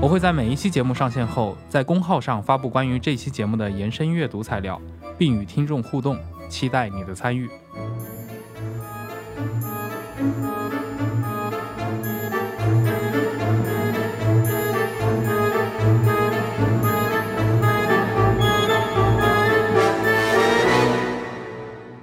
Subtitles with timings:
[0.00, 4.80] 我会在每一期节目上线后，在公号上发布关于这期节目的延伸阅读材料，
[5.18, 6.16] 并与听众互动，
[6.48, 7.50] 期待你的参与。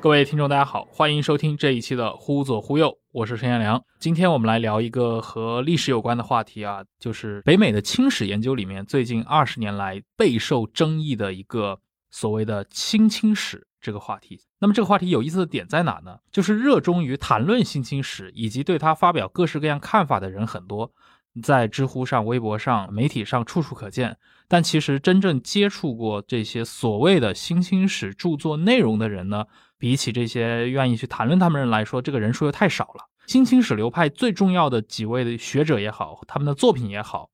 [0.06, 3.84] 各位听众，大家好，欢迎收听这一期的《忽左忽右》，我是陈彦良。
[3.98, 11.80] 今天我们来聊一个和历史有关的话题啊，就是北美的清史研究里面最近二十年来备受争议的一个
[12.12, 14.40] 所谓的“新清史”这个话题。
[14.60, 16.20] 那么这个话题有意思的点在哪呢？
[16.32, 20.92] 就是热衷于谈论新清史以及对它发表各式各样看法的人很多，
[21.42, 24.16] 在知乎上、微博上、媒体上处处可见。
[24.48, 29.46] 但其实真正接触过这些所谓的新清史著作内容的人呢？
[29.78, 33.10] 比起这些愿意去谈论他们人来说，这个人数又太少了。
[33.28, 37.30] 新清史流派最重要的几位的学者也好，他们的作品也好，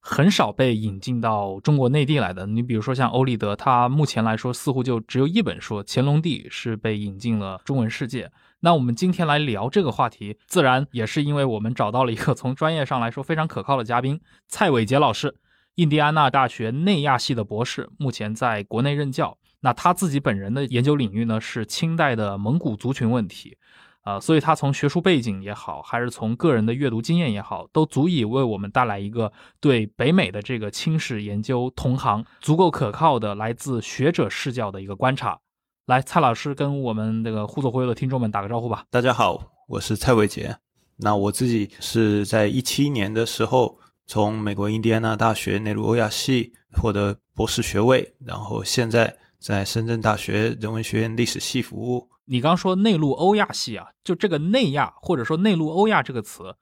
[0.00, 2.46] 很少被引进到中国内地来的。
[2.46, 8.30] 你比如说像欧立德，他目前来说似乎就只有一本书《乾隆帝》是被引进了中文世界。
[8.60, 15.36] 那我们今天来聊这个话题，自然也是因为我们找到了一个从专业上来说非常可靠的嘉宾——蔡伟杰老师，
[15.76, 19.38] 印第安纳大学内亚系的博士，目前在国内任教。
[19.60, 23.56] 那他自己本人的研究领域呢是清代的蒙古族群问题，
[24.02, 35.40] 啊，所以他从学术背景也好，还是从个人的阅读经验也好，都足以为我们带来一个对北美的这个清史研究同行足够可靠的来自学者视角的一个观察。
[35.86, 38.84] 来，蔡老师跟我们这个互左互右的听众们打个招呼吧。
[38.90, 40.56] 大家好，我是蔡伟杰。
[40.98, 49.16] 那我自己是在一七年的时候从美国印第安纳大学内陆欧亚系获得博士学位，然后现在。
[49.46, 52.10] 在深圳大学人文学院历史系服务。
[52.24, 56.56] 你刚说内陆欧亚系啊，就这个内亚或者说内陆欧亚这个词，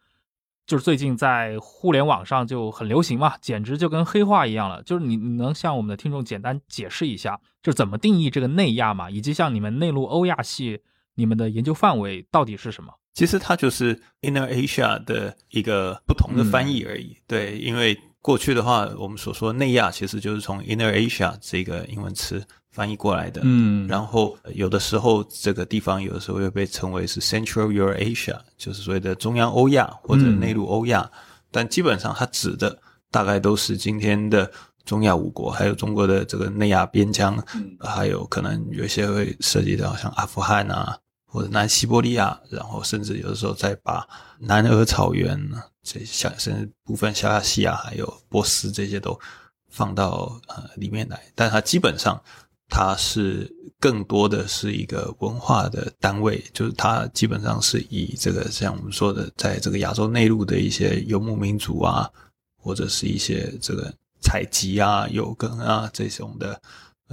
[0.66, 4.82] 就是最近在互联网上就很流行嘛，简直就跟黑话一样了。
[4.82, 10.82] 就是你你能向我们的听众简单解释一下，就怎么定义这个内亚嘛，以及像你们内陆欧亚系，
[11.14, 12.92] 你们的研究范围到底是什么？
[13.14, 17.16] 其实它就是 Inner Asia 的一个不同的翻译而已。
[17.26, 22.46] 对，因为过去的话，我们所说内亚其实就是从 Inner Asia 这个英文词。
[22.74, 31.08] 翻译过来的，嗯，然后有的时候这个地方有的时候又被称为是 Central Eurasia，就是所谓的中央欧亚或者内陆欧亚，
[31.52, 32.76] 但基本上它指的
[33.12, 34.50] 大概都是今天的
[34.84, 37.40] 中亚五国，还有中国的这个内亚边疆，
[37.78, 44.04] 还有可能有一些会涉及到像阿富汗啊或者南西伯利亚，然后甚至有的时候再把
[44.40, 45.40] 南俄草原
[45.84, 49.16] 这小甚至部分小亚细亚还有波斯这些都
[49.68, 52.20] 放到呃里面来，但它基本上。
[52.76, 53.48] 它是
[53.78, 62.10] 更多的是一个文化的单位，就是它基本上是以这个像我们说的，在这个亚洲内陆的一些游牧民族啊，
[62.60, 66.60] 或者是一些这个采集啊、有耕啊这种的，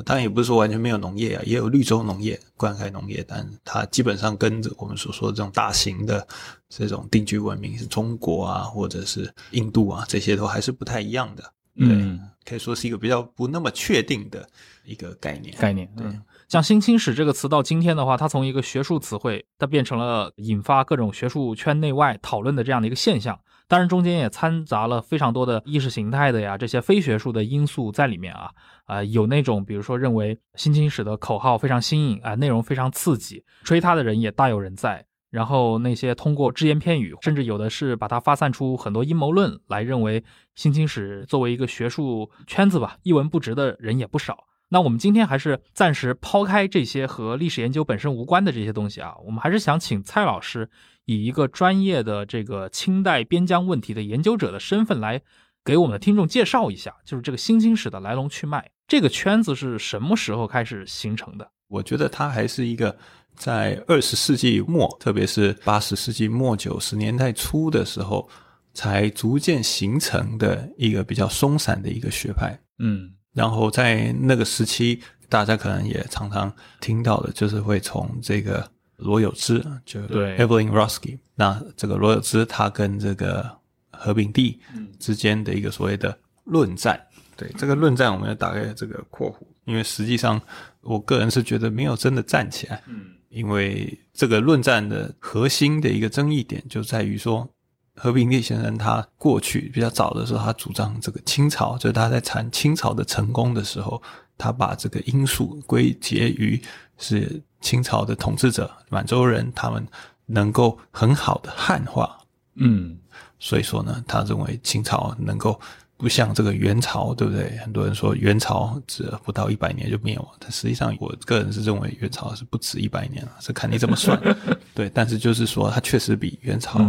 [0.04, 6.28] 当然也不是说完全没有农业啊，也有绿洲农业、灌溉农业，但它基本上跟着我们所说的这种大型的
[6.70, 11.54] 这种定居文明，是中国啊，或者是印度啊，这些都还是不太一样的。
[11.76, 14.50] 嗯，可以说是一个比较不那么确定的
[14.84, 15.56] 一个概念。
[15.58, 16.06] 概念，对，
[16.48, 23.40] 像新清史这个词到今天的话，它从一个学术词汇，它变成了引发各种学术圈内外讨论的这样的一个现象。
[23.68, 28.52] 当然，中间也掺杂了非常多的意识形态的呀这些非学术的因素在里面啊。
[28.86, 35.06] 啊，有那种比如说认为新清史的口号非常新颖啊，内容非常刺激，吹它的人也大有人在。
[35.30, 40.22] 然后那些通过只言片语，甚至有的是把它发散出很多阴谋论来，认为
[40.56, 44.38] 新清史作为一个学术圈子吧，一文不值的人也不少。
[44.74, 50.70] 那我们今天还是暂时抛开这些和历史研究本身无关的这些东西啊，我们还是想请蔡老师
[51.06, 55.22] 以一个专业的这个清代边疆问题的研究者的身份来
[55.66, 61.52] 给我们的听众介绍一下，就是这个新清史的来龙去脉，这个圈子是什么时候开始形成的？
[61.68, 62.98] 我觉得它还是一个。
[63.34, 68.30] 在二十世纪末，特别是八十世纪末九十年代初的时候，
[68.74, 72.60] 才逐渐形成的一个比较松散的一个学派。
[72.80, 83.50] 嗯，然后在那个时期，大家可能也常常听到的，就是会从这个罗有芝，就对 Evelyn Rosky 那这个罗有芝他跟这个
[83.92, 84.58] 何炳棣
[85.00, 87.00] 之间的一个所谓的论战。
[87.38, 90.40] 对这个论战，我们要打开这个括弧，因为实际上
[90.82, 92.84] 我个人是觉得没有真的站起来。
[92.88, 97.50] 嗯，因为这个论战的核心的一个争议点就在于说，
[97.96, 104.02] 和平利先生他过去比较早的时候，他主张这个清朝，就是他在谈清朝的成功的时候，
[104.38, 106.62] 他把这个因素归结于
[106.98, 109.88] 是清朝的统治者满洲人他们
[110.26, 112.18] 能够很好的汉化。
[112.56, 112.98] 嗯，
[113.40, 115.60] 所以说呢，他认为清朝能够。
[116.02, 117.56] 不像这个元朝，对不对？
[117.58, 124.20] 很多人说元朝只不到一百年就灭亡，但实际上我个人是认为元朝是不止一百年了，是看你怎么算。
[124.74, 126.80] 对，但是就是说，它确实比元朝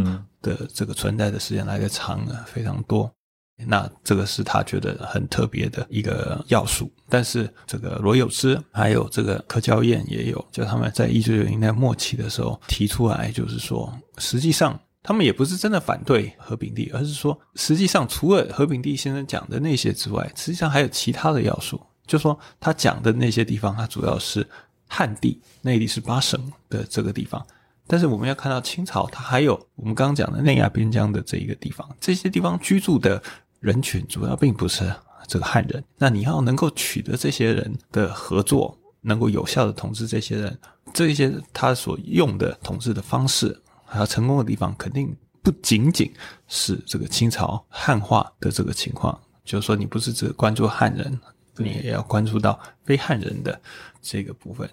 [0.40, 3.12] 的这个存在的时间来的长了非常多。
[3.66, 6.90] 那这个是他觉得很特别的一个要素。
[7.08, 14.80] 但是这个罗有之还有这个柯娇燕也有，就他们在一九九零年末期的时候提出来，就是说，实际上。
[15.02, 21.80] 他们也不是真的反对和平帝，而是说，实际上除了和平帝先生讲的那些之外，实际上还有其他的要素。
[22.06, 24.46] 就说他讲的那些地方，它主要是
[24.88, 27.44] 汉地，内地是八省的这个地方。
[27.86, 33.20] 但是我们要看到清朝，它还有我们刚刚讲的内亚边疆的这一个地方，这些地方居住的
[33.60, 34.92] 人群主要并不是
[35.26, 35.82] 这个汉人。
[35.96, 40.58] 那你要能够取得这些人的合作，能够有效的统治这些人，
[40.92, 43.60] 这些他所用的统治的方式。
[43.92, 46.10] 还要成功的地方，肯定不仅仅
[46.48, 49.20] 是这个清朝汉化的这个情况。
[49.44, 51.20] 就是说，你不是只关注汉人，
[51.56, 53.60] 你也要关注到非汉人的
[54.00, 54.68] 这个部分。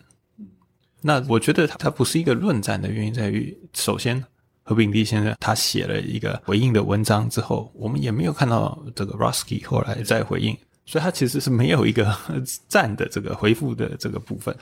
[1.01, 4.23] 那我觉得它不是一个论战的原因，在于首先，
[4.63, 10.55] 何炳棣先生他写了一个回应的文章之后，我们也没有看到这个 Rusky 后来再回应，
[10.85, 12.15] 所以他其实是没有一个
[12.69, 14.55] 战的这个回复的这个部分。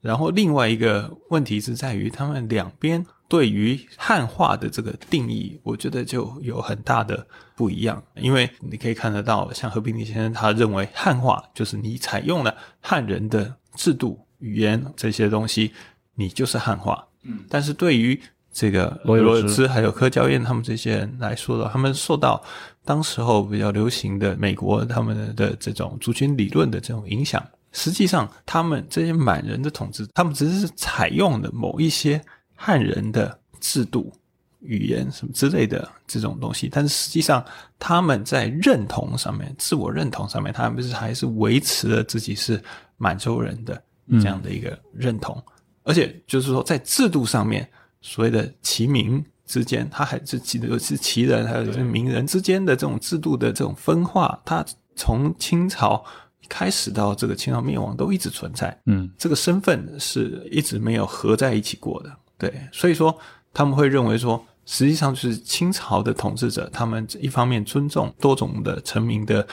[0.00, 7.26] 然后另外一个问题是在于，他们两边对于汉化的这个定义，我觉得就有很大的
[7.56, 8.00] 不一样。
[8.14, 15.72] 因为你可以看得到，像何平礼先生，他认为汉化就是你采用了汉人的制度、语言这些东西，
[16.14, 17.04] 你就是汉化。
[17.22, 18.16] 嗯，但是对于
[18.52, 22.40] 这个罗有之还有柯娇燕他们这些人来说的，他们受到
[22.84, 27.44] 当时候比较流行的美国他们的这种族群理论的这种影响。
[27.72, 34.12] 实际上，他们这些满人的统治，他们只是采用了某一些汉人的制度、
[34.60, 37.44] 语言什么之类的这种东西，但是实际上
[37.78, 42.62] 他们在认同上面、自我认同上面，他们是还是维持了自己是
[42.96, 43.82] 满洲人的
[44.20, 45.42] 这样的一个认同，
[45.82, 47.68] 而且就是说，在制度上面，
[48.00, 54.64] 所谓的齐民之间，他还是记得是齐人还有是名人之间的这种制度的这种分化，他
[54.96, 56.04] 从清朝。
[56.46, 62.14] 开始到这个清朝灭亡都一直存在，嗯，这个身份是一直没有合在一起过的，
[62.50, 63.16] 对，所以说
[63.52, 69.46] 他们会认为说，实际上就是清朝的统治者，他们一方面尊重多种的臣民的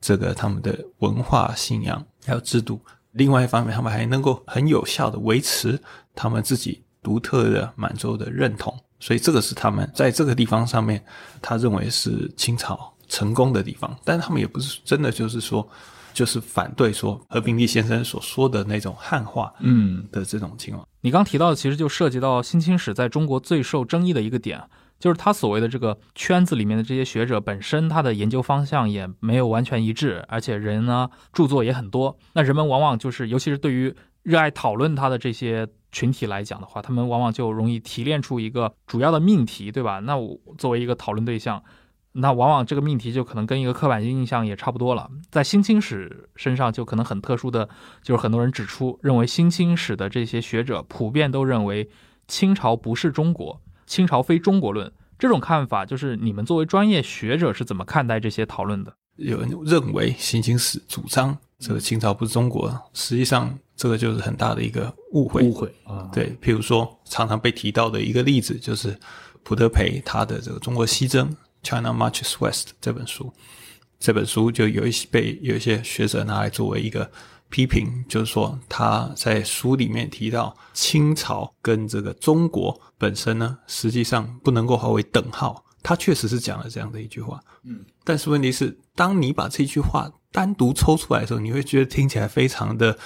[0.00, 2.80] 这个他们的文化信仰还有制度，
[3.12, 5.80] 另外一方面他们还能够很有效的维持
[6.14, 11.04] 他们自己独特的满洲的认同，所以这个是他们在这个地方上面
[11.42, 15.68] 他认为是清朝成功的地方，但他们也不是真的就是说。
[16.18, 20.84] 就是反对说何平利先生所说的那种汉化，嗯的这种情况。
[21.02, 24.60] 你刚提到的其实就涉及到新清史在中国最受争议的一个点，
[24.98, 32.18] 就是他所谓的这个圈子里面的这些学者本身，他的研究方向也没有完全一致，而且人呢著作也很多。
[32.32, 33.94] 那人们往往就是，尤其是对于
[34.24, 40.00] 热爱讨论他的这些群体来讲的话，他们往往就容易提炼出一个主要的命题，对吧？
[40.00, 41.62] 那我作为一个讨论对象。
[42.20, 45.08] 那往往这个命题就可能跟一个刻板印象也差不多了。
[45.30, 47.68] 在新清史身上就可能很特殊的，
[48.02, 51.88] 就是很多人指出，认为新清史的这些学者普遍都认为
[52.26, 54.92] 清朝不是中国，清朝非中国论。
[55.18, 58.92] 这种看法，就是你们作为专业学者是怎么看待这些讨论的？
[59.16, 65.42] 有人认为新清史主张这个清朝不是中国，实际上这个就是很大的一个误会。
[65.42, 68.96] 误会啊，对，譬如说常常被提到的一个例子，就是
[69.42, 71.28] 普德培他的这个《中国西征》。
[71.68, 73.30] China Marches West 这本书，
[74.00, 77.10] 这本书就有一些被有一些学者拿来作为一个
[77.50, 85.62] 批评，就是说他在书里面提到清朝跟这个中国本身呢，实际上不能够划为等号。
[85.82, 92.98] 他确实是讲了这样的一句话，嗯，但是问题是，当你把这句话单独抽出来的时候，你会觉得听起来非常的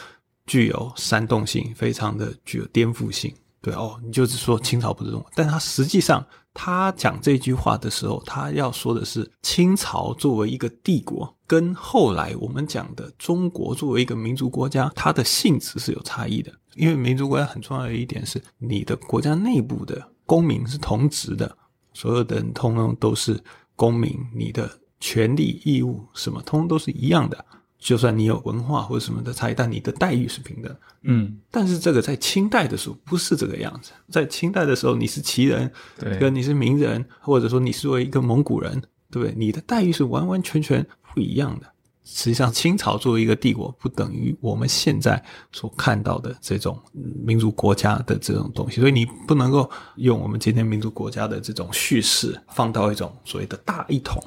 [0.46, 3.34] 具有煽动性，非常的具有颠覆性。
[3.60, 6.24] 对哦，你就是说清朝不是中国，但它实际上。
[6.54, 16.52] 他讲这句话的时候，他要说的是清朝作为一个帝国，跟后来我们讲的中国作为一个民族国家，它的性质是有差异的。
[16.76, 21.56] 因为民族国家很重要的一点是，你的国家内部的公民是同职的，
[21.92, 23.42] 所有的人通通都是
[23.74, 27.44] 公民，你的权利义务什么，通通都是一样的。
[27.82, 30.74] 就算你有文化或者什么的差异，但你的待遇是平等。
[31.02, 33.90] 嗯，但是这个在清代的时候不是这个样子。
[34.08, 39.34] 在清代的时候，你是旗人，对跟你是名人，或者说你是为一个蒙古人，对不对？
[39.36, 41.66] 你的待遇是完完全全不一样的。
[42.04, 45.20] 实际上，清朝作为一个帝国，不等于我们现在
[45.52, 46.80] 所看到的这种
[47.24, 48.80] 民族国家的这种东西。
[48.80, 54.22] 所以，你不能够用我们今天民族国家的这种叙事，放到一种所谓的大一统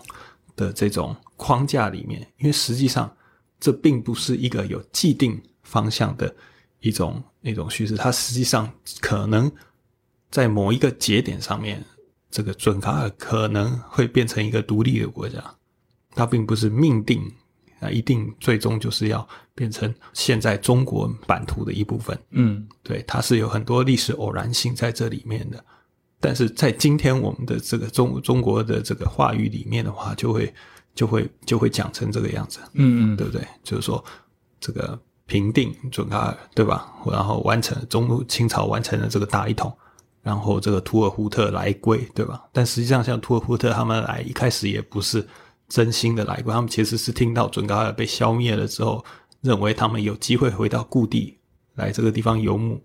[0.56, 3.14] 的这种框架里面，因为实际上
[3.60, 6.34] 这并不是一个有既定方向的
[6.80, 8.72] 一种一种叙事，它实际上
[9.02, 9.52] 可能
[10.30, 11.84] 在某一个节点上面，
[12.30, 15.44] 这个准噶尔可能会变成一个独立的国家，
[16.12, 17.22] 它并不是命定
[17.80, 22.18] 啊，一定最终就是要变成现在中国版图的一部分。
[22.32, 25.64] 嗯，对，它是有很多历史偶然性在这里面的。
[26.20, 30.52] 但是在今天我们的这个中中国的这个话语里面的话，就会
[30.96, 33.46] 就会就会讲成这个样子，嗯嗯，对不对？
[33.64, 34.04] 就是说
[34.60, 34.98] 这个
[35.28, 36.92] 平定准噶尔，对吧？
[37.12, 39.76] 然后完成中清朝完成了这个大一统，
[40.22, 42.44] 然后这个图尔扈特来归，对吧？
[42.54, 45.28] 但实际上，像图尔扈特他们来一开始也不是
[45.68, 49.04] 真心的来归，他们其实是听到准噶尔被消灭了之后，
[49.42, 51.38] 认为他们有机会回到故地
[51.74, 52.82] 来这个地方游牧，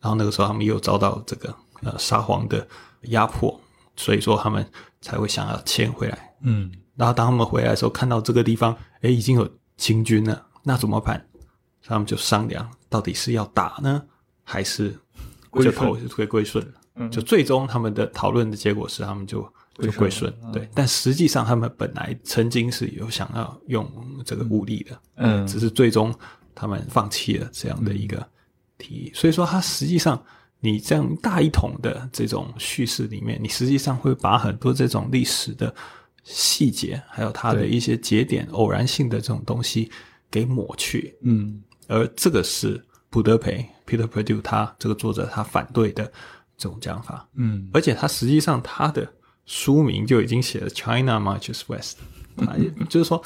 [0.00, 2.66] 然后那个时候他们又遭到这个呃沙皇的
[3.02, 3.60] 压迫，
[3.96, 4.66] 所以说他们
[5.02, 6.34] 才会想要迁回来。
[6.42, 11.24] 嗯然后当他们回来的时候，看到这个地方，哎，已经有清军了，那怎么办？
[11.82, 14.02] 他们就商量，到底是要打呢，
[14.44, 14.94] 还是
[15.54, 16.62] 就投归归顺？
[16.96, 19.40] 嗯就最终他们的讨论的结果是，他们就
[19.76, 20.30] 就归顺。
[20.52, 23.90] 对，但实际上他们本来曾经是有想要用
[24.22, 26.14] 这个武力的，嗯只是最终
[26.54, 28.28] 他们放弃了这样的一个
[28.76, 29.12] 提议。
[29.14, 30.22] 所以说，它实际上
[30.58, 35.74] 你这样大一统的这种叙事里面，你实际上会把很多这种历史的
[36.24, 39.90] 细节，还有它的一些节点偶然性的这种东西
[40.30, 41.16] 给抹去。
[41.22, 46.04] 嗯而这个是普德培 Peter Perdue 他这个作者他反对的
[46.56, 47.28] 这种讲法。
[47.34, 49.12] 嗯而且他实际上他的
[49.46, 51.98] 书名就已经写了 China Marches West，
[52.36, 53.20] 他也就是说，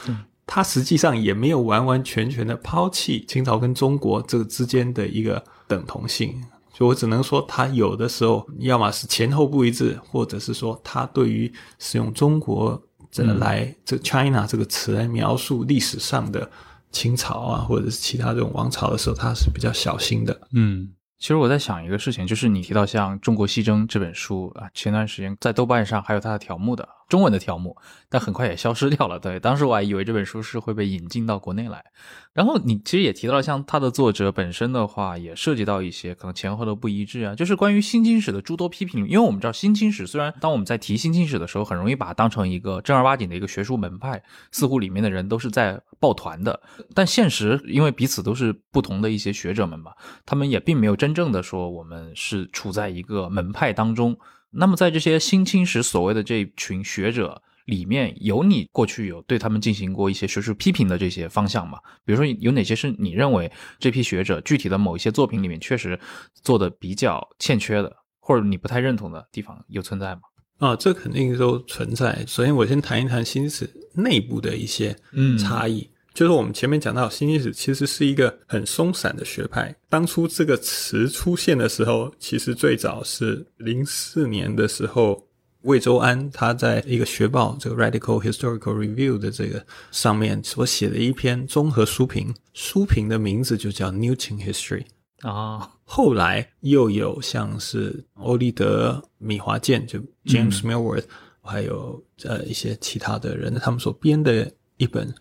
[0.46, 6.42] 他实际上也没有完完全全的抛弃清朝跟中国这个之间的一个等同性。
[6.72, 12.82] 所以我只能说，他有的时候要么是前后不一致，或者是说他对于使用中国
[13.14, 16.50] 这来、这 China 这个词来描述历史上的
[16.90, 20.40] 清朝啊，或者是其他这种王朝的时候，他是比较小心的。
[20.52, 20.90] 嗯。
[21.16, 27.76] 其实我在想一个事情，就是你提到像《中国西征》这本书啊，前段时间在豆瓣上还有它的条目的中文的条目，
[28.08, 29.18] 但很快也消失掉了。
[29.18, 31.84] 对，当时我还以为这本书是会被引进到国内来。
[32.32, 39.06] 然后你其实也提到了，像它的作者本身的话，也涉及到一些可能前后的不一致啊，就是关于新清史的诸多批评。
[39.06, 44.20] 因为我们知道新清史虽然当我们在提新清史的时候，很容易把它当成一个正儿八经的一个学术门派，
[44.50, 46.60] 似乎里面的人都是在抱团的，
[46.92, 49.92] 但现实因为彼此都是不同的一些学者们嘛，
[50.26, 54.18] 他们也并没有真正的说我们是处在一个门派当中。
[54.54, 61.78] 那么在这些新清史所谓的这群学者里面，有你过去有对他们进行过一些学术批评的这些方向吗？
[62.04, 65.98] 比如说有哪些是你认为这批学者具体的某一些作品里面确实
[66.34, 70.20] 做的比较欠缺的，或者你不太认同的地方有存在吗？
[70.58, 72.24] 啊，这肯定都存在。
[72.26, 75.90] 首先，我先谈一谈新史内部的一些嗯差异。
[76.14, 79.74] 就是我们前面讲到，新历史其实是一个很松散的学派。
[79.88, 85.26] 当初这个词出现的时候，其实最早是零四年的时候，
[85.62, 94.84] 魏周安他在一个学报这个 Radical Historical Review 的这个上面所写的一篇综合书评，书评的名字就叫 Newton History。
[95.22, 101.08] 啊，后来又有像是欧立德、米华健，就 James Millward，、嗯、
[101.42, 105.12] 还有呃一些其他的人，他们所编的一本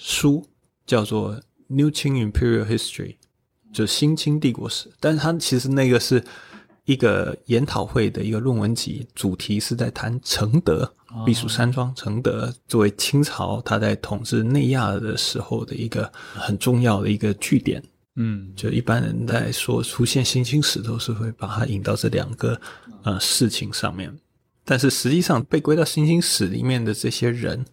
[0.00, 0.46] 书
[0.86, 1.34] 叫做
[1.66, 3.14] 《New Qing Imperial History》，
[3.72, 4.88] 就是新清帝国史。
[5.00, 6.22] 但是它其实那个是
[6.84, 10.90] 一个研讨会的一个论文集，主题是在谈承德、
[11.26, 17.82] 避暑山庄承德作为清朝他在统治内亚的时候的一个很重要的一个据点。
[18.20, 22.60] 嗯就一般人在说出现新清史，都是会把它引到这两个
[23.02, 24.16] 呃事情上面。
[24.64, 27.64] 但是实际上被归到新清史里面的这些人，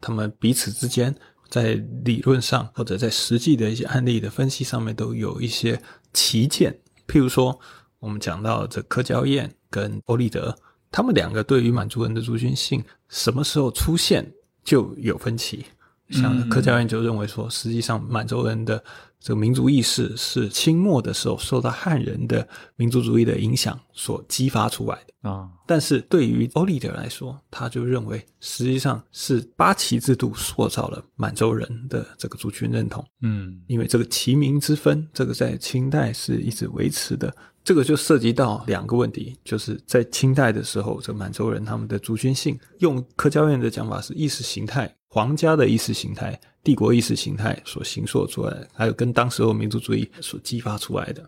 [0.00, 1.14] 他们彼此之间
[1.52, 5.78] 在理论上或者在实际的一些案例的分析上面都有一些
[6.14, 6.74] 旗舰。
[7.06, 7.60] 譬如说，
[7.98, 10.56] 我们讲到这柯娇燕跟欧立德，
[10.90, 14.32] 他们两个对于满族人的族群性什么时候出现
[14.64, 15.66] 就有分歧。
[16.08, 18.82] 像柯教练就认为说，实际上满洲人的
[19.22, 25.48] 这个民族意识是清末的时候受到汉人的民族主义的影响所激发出来的啊。
[25.66, 33.04] 但是对于欧立德来说，他就认为实际上是八旗制度塑造了满洲人的这个族群认同。
[33.20, 37.32] 嗯，因为这个旗民之分，这个在清代是一直维持的。
[37.64, 44.92] 这个就涉及到两个问题，就是在清代的时候，这满洲人他们的族群性，用柯教院的讲法是意识形态。
[45.08, 51.22] 皇家的意识形态、帝国意识形态所形塑出来，还有跟当时候民族主义所激发出来的。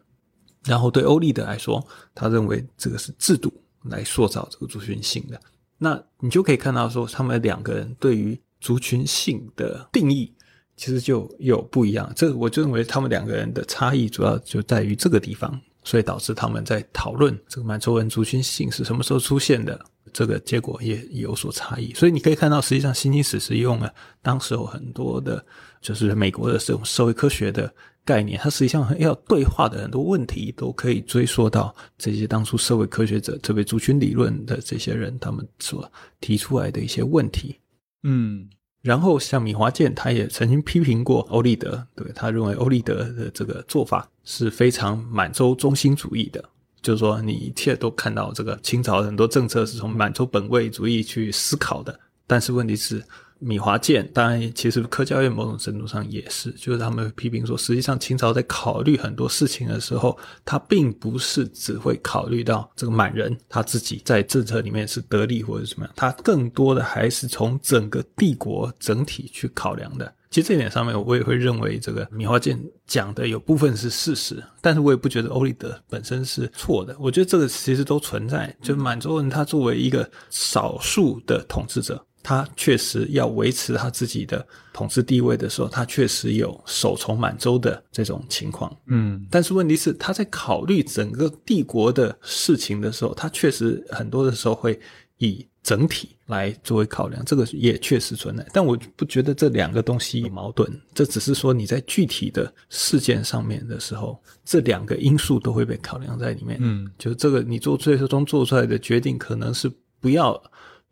[0.64, 5.38] 然后对欧立德来说，他认为这个是制度来塑造这个族群性的。
[5.76, 10.32] 那你就可以看到说，他们两个人对于族群性的定义，
[10.76, 12.10] 其实就有不一样。
[12.16, 19.78] 这我就认为他们两个人的差异主要就在于这个地方，所以导致他们在讨论这个满洲人族群性是什么时候出现的。
[20.12, 25.44] 这个结果也有所差异，所以你可以看到，实际上新兴史是用了当时有很多的，
[25.80, 27.74] 就是美国的这种社会科学的
[28.04, 37.58] 概念，它实际上要对话的很多问题，都可以追溯到这些当初社会科学者，特别族群理论的这些人，他们所提出来的一些问题。
[38.04, 38.48] 嗯，
[38.84, 46.44] 然后像米华健，他也曾经批评过欧立德，对他认为欧立德的这个做法是非常满洲中心主义的。
[46.82, 53.02] 就是说，你一切都看到这个清朝很多政策是从满洲本位主义去思考的，但是问题是，
[53.44, 70.10] 米华健当然其实科教院某种程度上也是，就是他们批评说，实际上清朝在考虑很多事情的时候，他并不是只会考虑到这个满人他自己在政策里面是得利或者怎么样，他更多的还是从整个帝国整体去考量的。
[70.30, 76.96] 其实这一点上面，我也会认为这个米华健讲的有部分是事实，但是我也不觉得欧立德本身是错的。
[76.98, 78.52] 我觉得这个其实都存在。
[78.60, 88.76] 就满洲人他作为一个少数的统治者，他确实要维持他自己的统治地位的时候，他确实有守从满洲的这种情况。
[88.86, 94.80] 嗯，但是问题是，他在考虑整个帝国的事情的时候，他确实很多的时候会
[95.18, 95.46] 以。
[95.64, 100.70] 整体来作为考量，这个也确实存在，但我不觉得这两个东西有矛盾。
[100.92, 106.58] 这只是说你在具体的事件上面的时候，这两个因素都会被考量在里面。
[106.60, 110.38] 嗯，就这个你做最终做出来的决定，可能是不要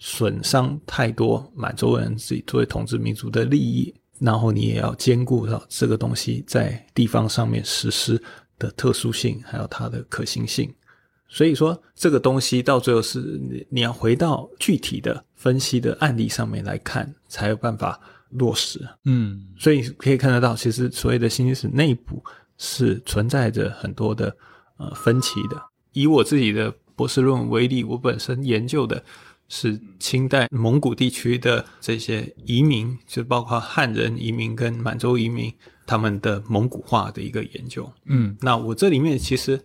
[0.04, 8.20] 损伤太多满洲人自己作为统治民族的利益，然后你也要兼顾到这个东西在地方上面实施
[8.58, 10.68] 的特殊性，还有它的可行性。
[11.28, 18.80] 所以说，这个东西到最后是你你要回到具体的分析的案例上面来看，才有办法落实。
[19.04, 22.20] 嗯，所以可以看得到，其实所谓的新历史内部
[22.58, 24.36] 是存在着很多的
[24.78, 25.62] 呃分歧的。
[25.92, 29.02] 以我自己的博士论文为例，我本身研究的
[29.52, 35.52] 是清代蒙古地区的这些移民，就包括汉人移民跟满洲移民
[35.86, 37.92] 他们的蒙古化的一个研究。
[38.06, 39.60] 嗯，那我这里面其实。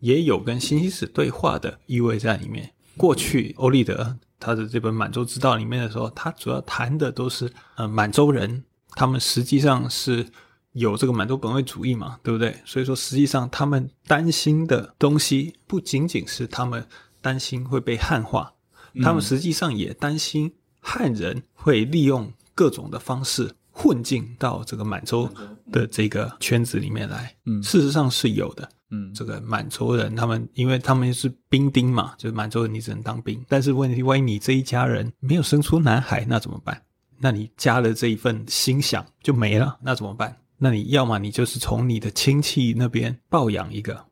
[0.00, 2.72] 也有跟新西史对话的意味在里面。
[2.96, 10.24] 过去欧立德他的这本《满洲之道》里面的时候，他主要谈的都是呃满洲人，他们实际上是
[10.70, 12.56] 有这个满洲本位主义嘛，对不对？
[12.64, 16.86] 所以说实际上他们担心的东西不仅仅是他们
[17.20, 18.52] 担心会被汉化，
[19.02, 25.28] 他们实际上也担心汉人会利用各种的方式混进到这个满洲
[25.72, 27.34] 的这个圈子里面来。
[27.46, 28.68] 嗯，事实上是有的。
[28.90, 33.44] 嗯，这个满洲人，他们因为他们是兵丁嘛，就是满洲人，你只能当兵。
[33.46, 36.82] 但是问题，万一你这一家人没有生出男孩，那怎么办？
[37.18, 40.34] 那你家的这一份心想就没了，那怎么办？
[40.56, 44.02] 那你要么你就是从你的亲戚那边抱养一个，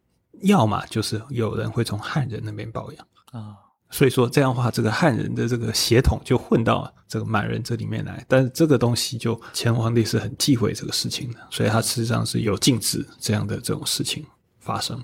[0.42, 3.56] 要么就是有人会从汉人那边抱养啊。
[3.90, 8.24] 所以说这样的话，这个汉人的这个血统就混到这个满人这里面来。
[8.28, 14.24] 但是这个东西，就前皇帝是很忌讳这个事情的，所以他实际上是有禁止这样的这种事情。
[14.58, 15.00] 发生，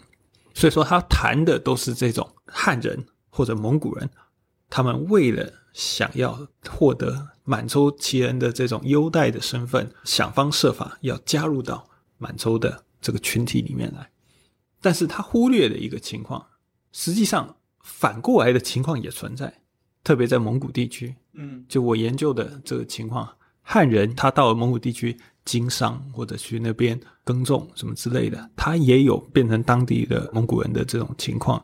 [0.55, 4.11] 所以说他谈的都是这种汉人或者蒙古人，
[4.69, 14.11] 他们为了想要获得满洲旗人的这种优待的身份，想方设法要加入到满洲的这个群体里面来。
[14.81, 16.45] 但是他忽略了一个情况，
[16.91, 19.53] 实际上反过来的情况也存在，
[20.03, 21.15] 特别在蒙古地区。
[21.35, 23.29] 嗯，就我研究的这个情况，
[23.63, 25.17] 汉人他到了蒙古地区。
[25.45, 31.59] 经商或者去那边耕种什么之类的，他也有变成当地的蒙古人的这种情况。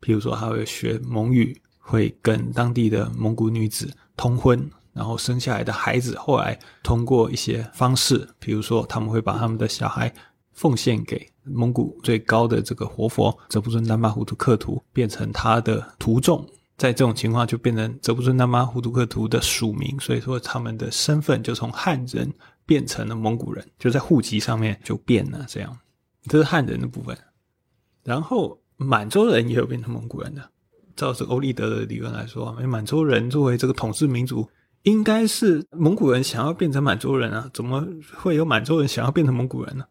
[0.00, 10.14] 譬如说，他会学蒙语，会跟当地的蒙古女子通婚，然后生下来的孩子，后来通过一些方式，比如说他们会把他们的小孩
[10.52, 22.32] 奉献给蒙古最高的这个活佛——哲布尊丹巴胡图克图，变成他的徒众，在这种情况就变成泽布尊丹巴胡图克图的属民，所以说他们的身份就从汉人
[22.66, 25.44] 变成了蒙古人，就在户籍上面就变了。
[25.48, 25.76] 这样，
[26.24, 27.16] 这是汉人的部分。
[28.02, 30.50] 然后满洲人也有变成蒙古人的。
[30.96, 34.48] 照着欧立德的理论来说，满洲人作为这个统治民族，
[34.84, 37.50] 应该是蒙古人想要变成满洲人啊？
[37.52, 39.84] 怎么会有满洲人想要变成蒙古人呢？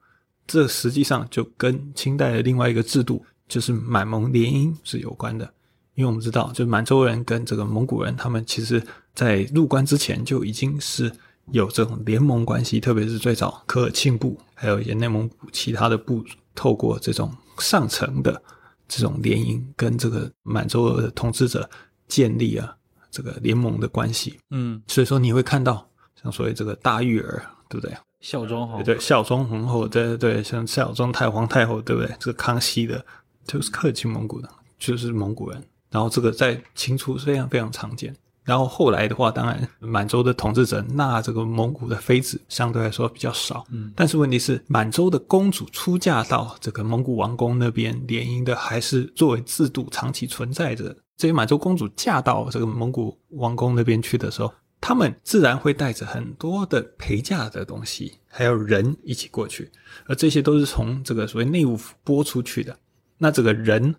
[0.45, 5.51] 这实际上就跟清代的另外一个制度，就是满蒙联姻是有关的。
[5.95, 11.11] 因为我们知道，就满洲人跟这个蒙古人，他们其实在入关之前就已经是
[11.51, 16.25] 有这种联盟关系，特别是最早科尔沁部还有一些内蒙古其他的部，
[16.55, 18.41] 透过这种上层的
[18.87, 21.69] 这种联姻，跟这个满洲的统治者
[22.07, 22.75] 建立啊
[23.11, 24.39] 这个联盟的关系。
[24.49, 25.87] 嗯，所以说你会看到
[26.19, 27.95] 像所谓这个大玉儿，对不对？
[28.23, 32.09] 孝庄皇后对孝庄皇后，对对对，像孝庄太皇太后，对不对？
[32.21, 33.05] 这个康熙的，
[33.45, 35.61] 就是克沁蒙古的，就是蒙古人。
[35.91, 38.15] 然后这个在清初非常非常常见。
[38.45, 43.65] 然后后来的话，当然满洲的统治者纳这个蒙古的妃子相对来说比较少。
[43.69, 50.95] 嗯，但是问题是，满洲的公主出嫁到这个蒙古王宫那边联姻的，还是作为制度长期存在着。
[51.17, 54.51] 这些满洲公主嫁到这个蒙古王宫那边去的时候。
[54.85, 59.71] 他们自然会带着很多的陪嫁的东西，还有人一起过去，
[60.07, 62.77] 而这些都是从这个所谓内务府拨出去的。
[63.17, 63.95] 那这个人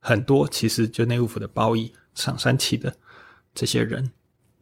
[0.00, 2.94] 很多，其实就内务府的包衣、上山旗的
[3.54, 4.12] 这些人。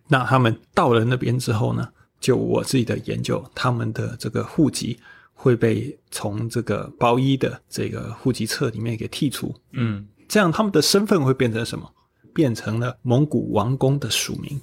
[0.06, 1.88] 那他们到了那边之后呢，
[2.20, 5.00] 就我自己的研究，他们的这个户籍
[5.32, 9.52] 会被从这个包衣的这个户籍册里面给剔除。
[9.72, 11.92] 嗯，这样他们的身份会变成什么？
[12.32, 14.60] 变成了蒙古王公的属民。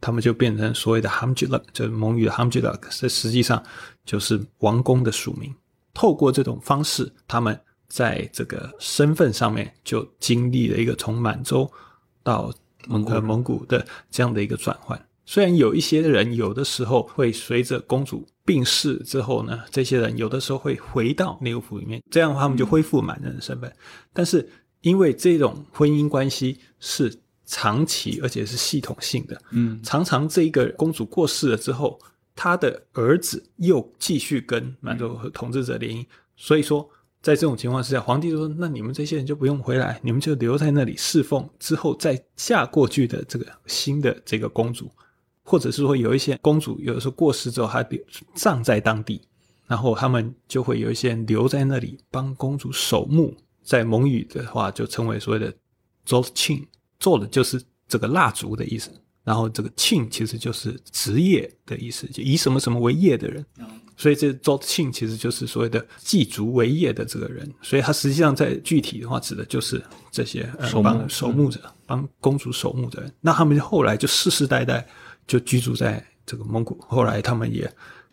[0.00, 3.62] 他们就变成所谓的 Hamjilak，就是蒙语的 Hamjilak，这实际上
[4.04, 5.54] 就是王公的署名。
[5.92, 11.70] 透过这种方式，他们在这个身份上面就经历了一个从满洲
[12.22, 12.50] 到
[12.86, 14.98] 蒙古蒙古的这样的一个转换。
[15.26, 23.70] 虽然有一些人有的时候会随着公主病逝之后呢，这些人有的时候会回到内务府里面，这样的话他们就恢复满人的身份。
[24.12, 24.48] 但是
[24.80, 27.12] 因为这种婚姻关系是。
[27.52, 31.98] 长期而且是系统性的，嗯，常常这一个公主过世了之后，
[32.36, 36.88] 她的儿子又继续跟满洲统治者联姻，所以说
[37.20, 44.88] 在这种情况之下，皇帝说：“那你们这些人就不用回来，你们就留在那里侍奉，之后再嫁过去的这个新的这个公主，
[45.42, 47.84] 或者是说有一些公主有的时候过世之后还
[48.34, 49.20] 葬在当地，
[49.66, 55.52] 然后他们就会有一些人留在那里帮公主守墓，在蒙语的话就称为所谓的
[56.06, 56.64] zolchin。”
[57.00, 58.88] 做的就是这个蜡烛的意思，
[59.24, 63.44] 然后这个庆其实就是职业的意思，就以什么什么为业的人，
[63.96, 69.82] 所以这做庆其实就是所谓的祭烛为业的这个人，所以他实际上在具体的话指的就是
[70.12, 73.12] 这些守帮守墓者，帮公主守墓的人。
[73.20, 74.86] 那他们后来就世世代代
[75.26, 77.68] 就居住在这个蒙古，后来他们也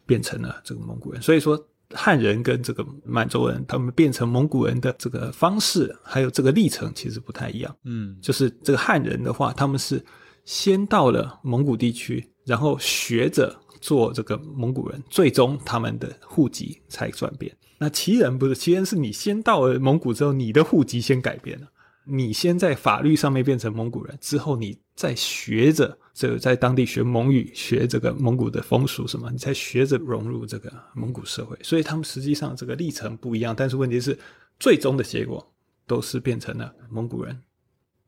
[0.06, 1.64] 变成了这个蒙古人，所以说。
[1.94, 7.76] 汉人跟这个满洲人，他们变成蒙古人的这个方式，还有这个历程，其实不太一样。
[7.86, 10.04] 嗯，就是这个汉人的话，他们是
[10.44, 17.56] 先到了蒙古地区，然后学着做这个蒙古人，最终他们的户籍才转变。
[17.80, 21.68] 那旗人不是，旗人是你先到了蒙古之后，你的户籍先改变了，
[22.08, 25.98] 你先在法律上面变成蒙古人，之后你再学着。
[26.20, 31.56] 这个在当地学蒙语，学这个蒙古的风俗什么，你才学着融入这个蒙古社会。
[31.62, 34.18] 所以他们实际上这个历程不一样，但是问题是，
[34.60, 35.48] 最终的结果
[35.86, 37.40] 都是变成了蒙古人。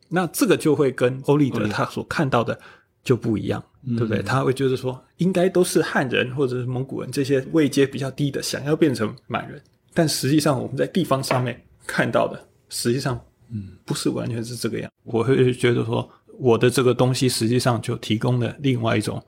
[0.08, 2.60] 那这个就会跟欧立德他所看到的
[3.04, 4.24] 就不一样，对不对？
[4.24, 9.62] 他会觉得说，应该都是汉人或者是蒙古人这些位阶比较低的，想要变成满人。
[9.94, 14.92] 但实际上我们在地方上面看到的，实际上嗯不是完全是这个样。
[15.04, 16.10] 我会觉得说。
[16.42, 19.22] 我的这个东西实际上就提供了另外一种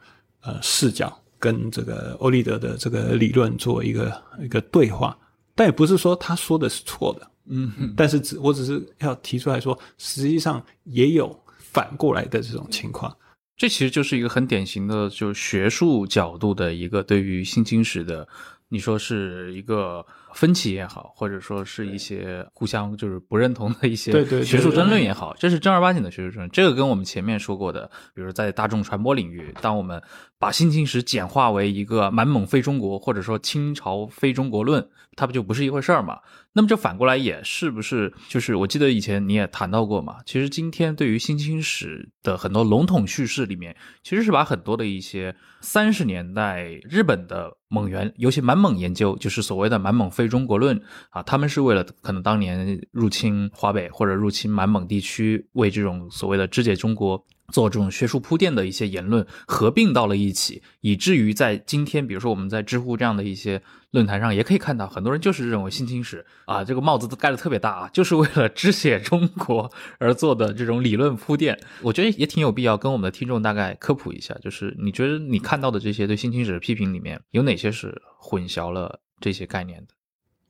[0.43, 5.17] 呃视角，跟这个欧立德的这个理论做一个一个对话，
[5.53, 13.13] 但也不是说他说的是错的，嗯，但是只我只是要提出来说，实际上也有反过来的这种情况，
[13.57, 18.25] 这其实就是一个很典型的就是学术角度的一个对于新清史的，
[18.69, 20.05] 你说是一个。
[20.33, 24.11] 分歧也好，或者说是一些互相就是不认同的一些
[24.43, 26.49] 学术争论也好，这是正儿八经的学术争论。
[26.51, 30.01] 这个跟我们前面说过的，比如在大众传播领域，当我们
[30.39, 36.17] 把新清史简化为一个满蒙非中国，或者说清朝非中国论，它不就不是一回事儿吗？
[36.53, 38.11] 那么这反过来也是不是？
[38.27, 50.20] 就是我记得以前你也谈到过嘛，其实今天对于新清史的很多笼统叙事里面，其实是把很多的一些三十年代日本的蒙元，尤其满蒙研究，就是所谓的满蒙非。
[50.21, 57.25] 非中国论啊，他们是为了可能当年入侵华北或者入侵满蒙地区，为这种所谓的肢解中国。
[57.51, 71.59] 做这种学术铺垫的一些言论合并到了一起，以至于在今天，比如说我们在知乎这样的一些论坛上，也可以看到很多人就是认为新清史啊，这个帽子都盖得特别大啊，就是为了肢解中国而做的这种理论铺垫。
[71.81, 79.93] 我觉得也挺有必要跟我们的听众大概科普一下，就是你觉得你看到的这些对新清史的批评里面有哪些是混淆了这些概念的？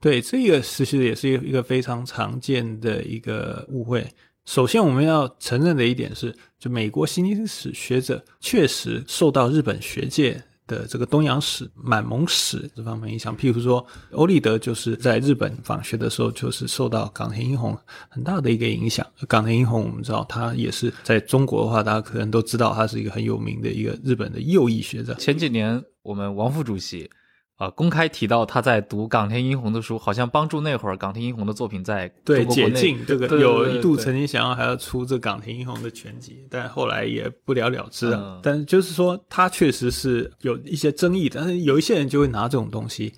[0.02, 4.06] 对，这个其实也是一个非常常见的一个误会。
[4.46, 13.38] 首先，我们要承认的一点是，就美国新兴史学者确实受到日本学界的这个东洋史、满蒙史这方面影响。
[13.38, 17.78] 譬如说，欧立德就是在日本访学的时候，就是受到冈田英弘
[18.10, 19.06] 很大的一个影响。
[19.28, 25.14] 冈田英弘，我们知道他也是在中国的话，大家可能都知道，他是一个很有名的一个日本的右翼学者。
[25.14, 27.08] 前几年，我们王副主席。
[27.62, 32.98] 啊，公开提到他在读冈田英弘的书，好像帮助那会儿冈田英弘的作品在对解禁。
[33.06, 38.40] 这个有一度曾经想要还要出这冈田英弘的全集，但后来也不了了之啊。
[38.42, 43.14] 但就是说，他确实是有一些争议，但是有一些人就会拿这种东西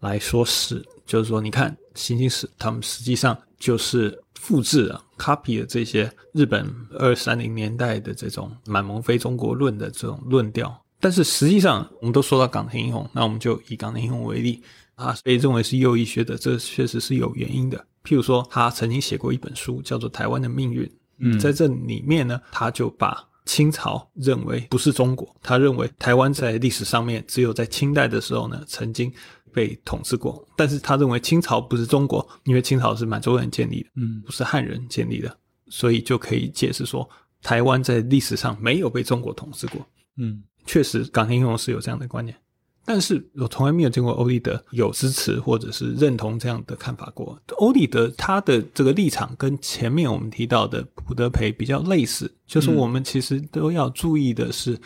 [0.00, 10.82] 来说事，就是说，你看行星史，他们实际上就是复制了、copy 了这些日本二三零年代的这种满蒙非中国论的这种论调。
[11.06, 14.60] 但是实际上，我们都说到冈田英弘，那我们就以冈田英弘为例，
[14.96, 17.78] 啊，被认为是右翼学者，这确实是有原因的。
[18.02, 20.84] 譬如说，他曾经写过一本书，叫做《台湾的命运》。
[21.18, 29.08] 嗯，在这里面呢，他就把清朝认为不是中国，他认为台湾在历史上面只有在清代的时候呢，曾经
[29.52, 30.44] 被统治过。
[30.56, 35.38] 但是他认为清朝不是中国，因为清朝是满洲人建立的，嗯，不是汉人建立的，
[35.68, 37.08] 所以就可以解释说，
[37.42, 39.86] 台湾在历史上没有被中国统治过。
[40.16, 40.42] 嗯。
[40.66, 42.36] 确实，冈田英雄是有这样的观念，
[42.84, 47.40] 但是我从来没有见过欧立德有支持或者是认同这样的看法过。
[47.56, 54.78] 欧立德他的这个立场跟前面我们提到的普德培比较类似，就是我们其实都要注意的是，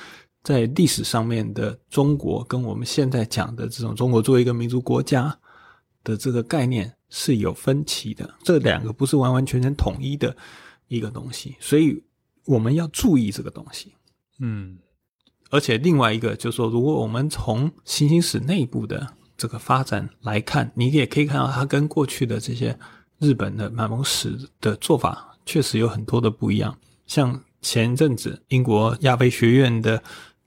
[0.42, 5.36] 在历史上面的中国跟我们现在讲的这种中国作为一个民族国家
[6.04, 10.34] 的这个概念是有分歧的，这两个不是完完全全统一的
[10.88, 12.02] 一个东西，所以
[12.44, 13.92] 我们要注意这个东西。
[14.38, 14.78] 嗯。
[15.50, 22.78] 而且另外一个就是说，如果我们从新兴史内部的这个发展来看，你也可以看到它跟过去的这些
[23.18, 26.76] 日本的满蒙史的做法确实有很多的不一样。
[27.06, 30.00] 像前阵子英国亚非学院的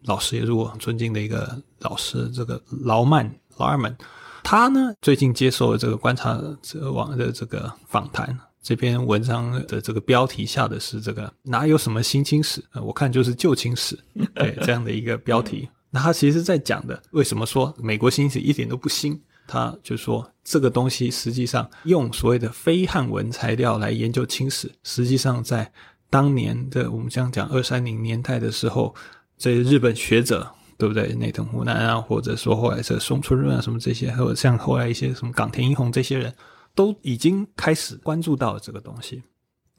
[0.06, 3.96] 老师，也是我很尊敬的一个老师，这个劳曼劳尔曼，
[4.42, 8.40] 他呢最近接受了这个观察者网的这个访谈。
[8.64, 12.64] 这篇文章的这个标题下的是这个哪有什么新清史？
[12.82, 14.00] 我看就是旧清史，
[14.34, 15.68] 对 这样的一个标题。
[15.90, 19.22] 那他其实在讲的，为什么说美国新史一点都不新？
[19.46, 25.70] 他就说这个东西实际上用所谓的非汉文材料来研究清史，实际上在
[26.10, 28.96] 当年的我们这样讲二三零年代的时候，
[29.38, 31.14] 这些日本学者对不对？
[31.16, 36.34] 内藤湖南啊，或者说后来这松村润啊什么这些，还有像后来一些什么冈田英弘这些人。
[36.76, 39.22] 都已经开始关注到了这个东西，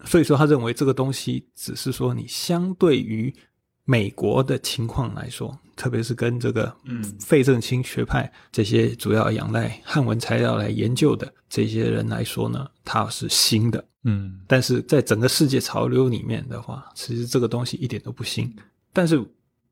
[0.05, 3.35] 所以说他认为这个东西只是说你相对于
[3.85, 7.03] 美国的情况来说，特别是跟这个嗯。
[7.21, 18.55] 费正清学派这些主要仰赖汉文材料来研究的这些人来说呢，它是新的，嗯，但是在整个世界潮流里面的话，其实这个东西一点都不新，
[18.93, 19.23] 但是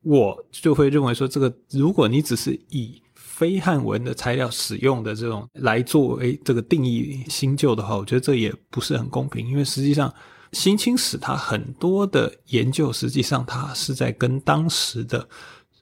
[0.03, 3.01] 我就会认为说，这个如果你只是以
[3.35, 10.13] 非汉文的材料使用的这种来作为这个定义新旧的话，我觉得这也不是很公平，因为实际上
[10.53, 15.27] 新清史它很多的研究，实际上它是在跟当时的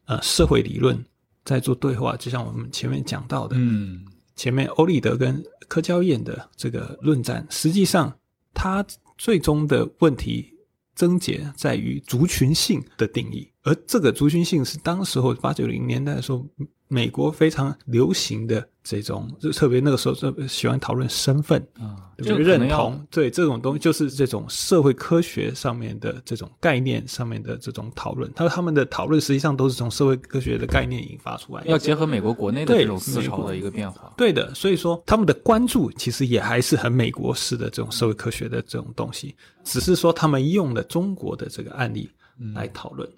[0.06, 0.96] 呃社会理论
[1.44, 4.04] 在做对话，就像我们前面讲到的，嗯，
[4.36, 8.16] 前面欧立德跟柯娇燕的这个论战，实际上
[8.54, 8.86] 它
[9.18, 10.54] 最终的问题
[10.94, 16.46] 症结在于族群性的定义，而这个族群性是当时候八九零年代的时候。
[16.92, 28.28] 美国非常流行的这种，就特别那个时候就喜欢讨论身份啊，就认同，对这种东西就是这种社会科学上面的这种概念上面的这种讨论。
[28.34, 34.12] 他说他们的讨论实际上都是从社会科学的概念引发出来，要结合美国国内的这种思潮的一个变化。
[34.16, 42.10] 对的，所以说他们的关注其实也还是很美国式的这种社会科学的这种东西，只是说他们用了中国的这个案例
[42.52, 43.08] 来讨论。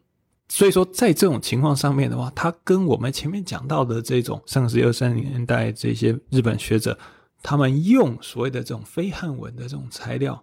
[0.55, 6.99] 所以说，在这种情况上面的话，它跟我们前面讲到的这种上世纪二三年代这些日本学者，
[7.43, 10.35] 他们用所谓的这种非汉文的这种材料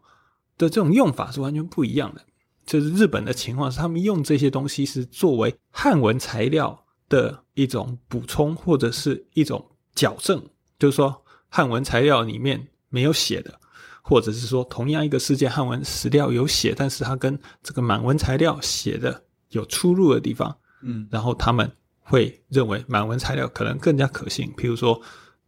[0.57, 2.21] 的这种用法是完全不一样的。
[2.65, 10.43] 就是日本的情况是，他们用这些东西是作为汉文材料的一种补充或者是一种矫正，
[10.79, 13.59] 就是说汉文材料里面没有写的，
[14.01, 24.51] 或者是说同样一个事件汉文史料有写，但是它跟这个满文材料写的有出入的地方，嗯然后他们会认为满文材料可能更加可信。
[24.57, 24.99] 譬如说，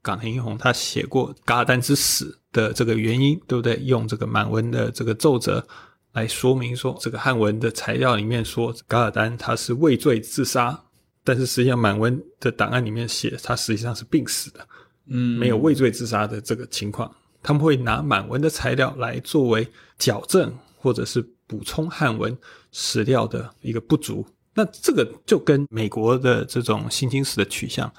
[0.01, 3.75] 冈田英弘他写过噶尔丹之死的这个原因，对不对？
[3.77, 5.65] 用这个满文的这个奏折
[6.13, 10.79] 来说明说，这个汉文的材料里面说噶尔丹他是畏罪自杀，
[11.23, 14.67] 但是实际上满文的档案里面写他实际上是病死的。
[15.07, 22.37] 嗯，没有畏罪自杀的这个情况，他们会拿满文的材料来作为矫正或者是补充汉文
[22.71, 24.25] 史料的一个不足。
[24.53, 27.91] 那这个就跟美国的这种新经史的取向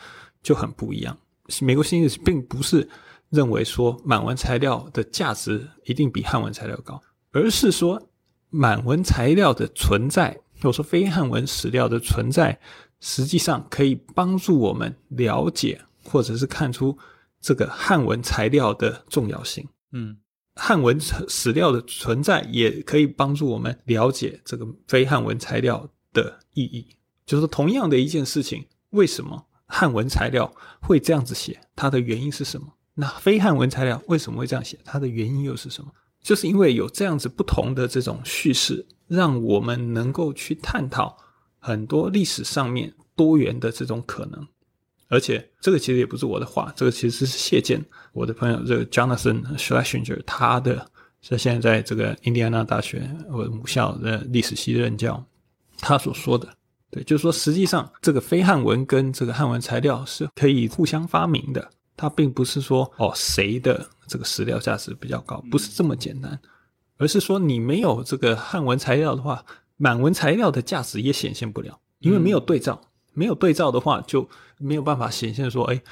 [0.42, 1.16] 就很不一样。
[1.60, 2.88] 美国新经史并不是
[3.30, 7.00] 认为说满文材料的价值一定比汉文材料高，
[7.32, 8.10] 而是说
[8.50, 12.60] 满文材料的存在，或者说非汉文史料的存在，
[13.00, 16.96] 实际上可以帮助我们了解或者是看出
[17.40, 19.66] 这个汉文材料的重要性。
[19.92, 20.16] 嗯
[20.54, 26.86] 汉文史料的存在也可以帮助我们了解这个非汉文材料的意义。
[27.24, 31.60] 就是，同样的一件事情，为什么汉文材料会这样子写？
[31.74, 32.66] 它的原因是什么？
[32.94, 34.78] 那非汉文材料为什么会这样写？
[34.84, 35.90] 它的原因又是什么？
[36.20, 41.16] 就是因为有这样子不同的这种叙事，让我们能够去探讨
[41.58, 44.46] 很多历史上面多元的这种可能。
[45.12, 55.22] 而且这个其实也不是我的话，这个其实是谢剑，我的朋友这个 Jonathan Schlesinger，他的是现在在这个印第安纳大学我母校的历史系任教，
[55.76, 56.48] 他所说的，
[56.90, 66.40] 对，就是说实际上这个非汉文跟这个汉文材料是可以互相发明的，它并不是说哦谁的这个史料价值比较高，不是这么简单，
[66.96, 69.44] 而是说你没有这个汉文材料的话，
[69.76, 72.80] 满文材料的价值也显现不了，因为没有对照。
[73.14, 75.82] 没有对照的话，就没有办法显现说，哎，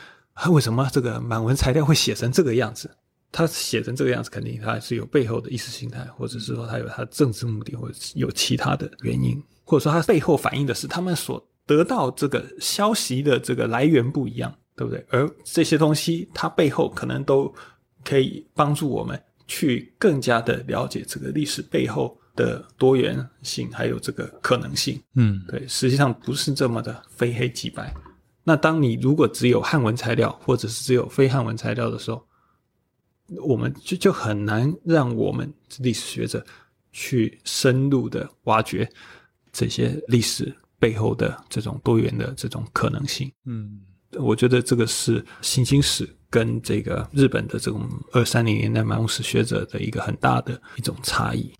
[0.51, 2.91] 为什么这个满文材料会写成这个样子？
[3.33, 15.07] 它写成这个样子，肯定它是有背后的意识形态，或者是说它有它的政治目的，或者是有其他的原因，或者说它背后反映的是他们所得到这个消息的这个来源不一样，对不对？
[15.11, 17.55] 而这些东西，它背后可能都
[18.05, 25.03] 可以帮助我们去更加的了解这个历史背后的多元性，还有这个可能性。
[25.15, 27.95] 嗯对，实际上不是这么的非黑即白。
[28.45, 32.27] 那当你如果只有汉文材料，或者是只有非汉文材料的时候，
[33.47, 36.45] 我们就就很难让我们历史学者
[36.91, 38.91] 去深入的挖掘
[39.53, 43.31] 这些历史背后的这种多元的这种可能性。
[43.45, 43.81] 嗯
[44.19, 51.53] 我觉得这个是新兴史跟这个日本的这种二三零年代满文史学者的一个很大的一种差异。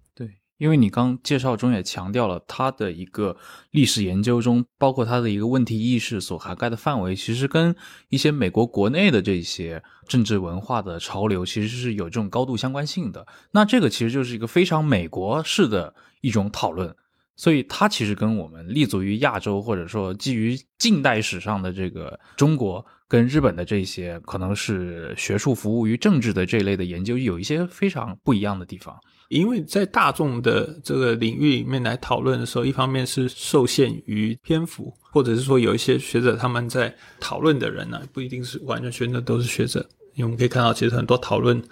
[0.61, 3.35] 因为你刚介绍中也强调了他的一个
[3.71, 7.75] 历史研究中，包括他的一个问题意识所涵盖的范围，其实跟
[8.11, 13.27] 一些美国国内的这些政治文化的潮流其实是有这种高度相关性的。
[13.53, 16.95] 那这个其实就是一个非常美国式的一种讨论。
[17.37, 28.95] 所以它其实跟我们立足于亚洲，或者说基于近代史上的这个中国跟日本的这些，可能是学术服务于政治的这一类的研究，有一些非常不一样的地方。
[29.31, 39.79] 因为在大众的这个领域里面来讨论的时候，一方面是受限于篇幅，或者是说有一些学者他们在讨论的人呢、不一定是完全全的都是学者，
[40.15, 41.63] 因为我们可以看到，其实很多讨论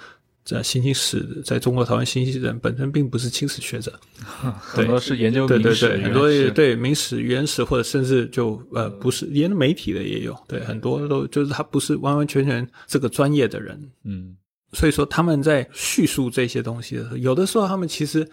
[0.44, 3.92] 在新兴史的，在中国讨论新兴人本身并不是清史学者，
[4.60, 14.36] 很多是研究对对明史，对，很多原始对明史、原始或者甚至就呃不是研究媒体的也有，对很多都就是他不是完完全全这个专业的人，嗯
[14.72, 18.28] 所以说他们在叙述这些东西的时候，有的时候他们其实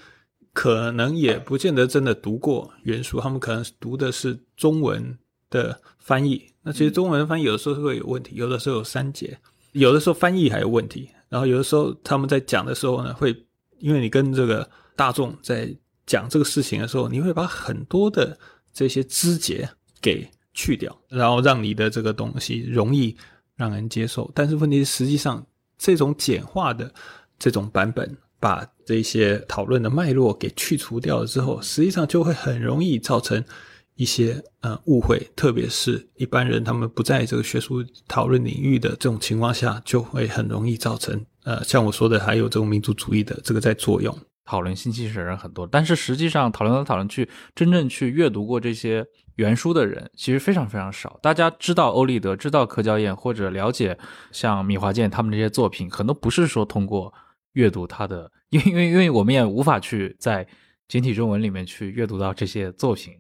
[0.54, 5.18] 可能也不见得真的读过原书，他们可能读的是中文
[5.50, 6.42] 的翻译。
[6.62, 9.38] 那其实中文翻译有的时候是会有问题，有的时候有删节，
[9.74, 11.10] 有的时候翻译还有问题。
[11.30, 13.36] 然后有的时候他们在讲的时候呢，会
[13.80, 18.38] 因为你跟这个大众在讲这个事情的时候，你会把很多的
[18.74, 19.68] 这些枝节
[20.02, 23.16] 给去掉，然后让你的这个东西容易
[23.56, 24.32] 让人接受。
[24.34, 25.46] 但是问题是，实际上
[25.78, 26.92] 这种简化的
[27.38, 33.44] 这种版本，把这些讨论的脉络给去除掉了之后，实际上就会很容易造成
[33.96, 44.18] 一些呃误会，特别是一般人他们不在这个学术讨论领域的这种情况下，就会很容易造成呃像我说的，还有这种民族主义的这个在作用。
[44.46, 49.06] 讨论新奇史的人很多，但是实际上讨论来讨论去，真正去阅读过这些
[49.36, 51.20] 原书的人其实非常非常少。
[51.22, 53.98] 大家知道欧立德，知道柯娇燕，或者了解
[54.32, 57.14] 像米华健他们这些作品，很多不是说通过
[57.54, 60.48] 阅读他的，因为因为因为我们也无法去在
[60.88, 63.14] 简体中文里面去阅读到这些作品。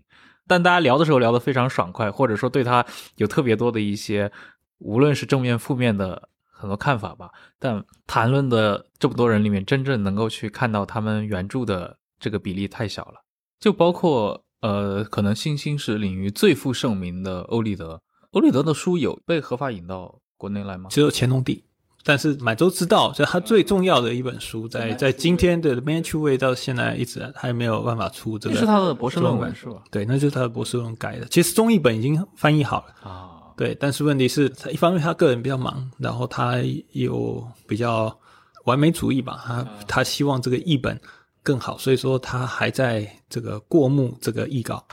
[0.47, 2.85] 但大家聊的时候聊得非常爽快，或者说对他
[3.15, 4.31] 有特别多的一些，
[4.77, 7.29] 无论是正面负面的很多看法吧。
[7.59, 13.23] 但谈论的这么多人里面，真正能够去看到他们原著的这个比例太小了。
[13.59, 18.01] 就包括呃，可能新兴史领域最负盛名的欧立德，
[18.31, 20.89] 欧立德的书有被合法引到国内来吗？
[20.89, 21.63] 只有乾隆帝。
[22.07, 28.55] 但是满洲之道，就他最重要的一本书，在在今天的 Manchu Way 到现在一直还没有办法出这个。
[28.55, 29.83] 是他的博士论文是吧？
[29.89, 31.25] 对，那就是他的博士论文改的。
[31.25, 33.34] 其实中译本已经翻译好了啊。
[33.57, 36.57] 对，但是问题是，他一方面他个人比较忙，然后他
[36.91, 38.17] 有比较
[38.65, 40.99] 完美主义吧，他他希望这个译本
[41.43, 44.85] 更好，所以说他还在这个过目这个译稿。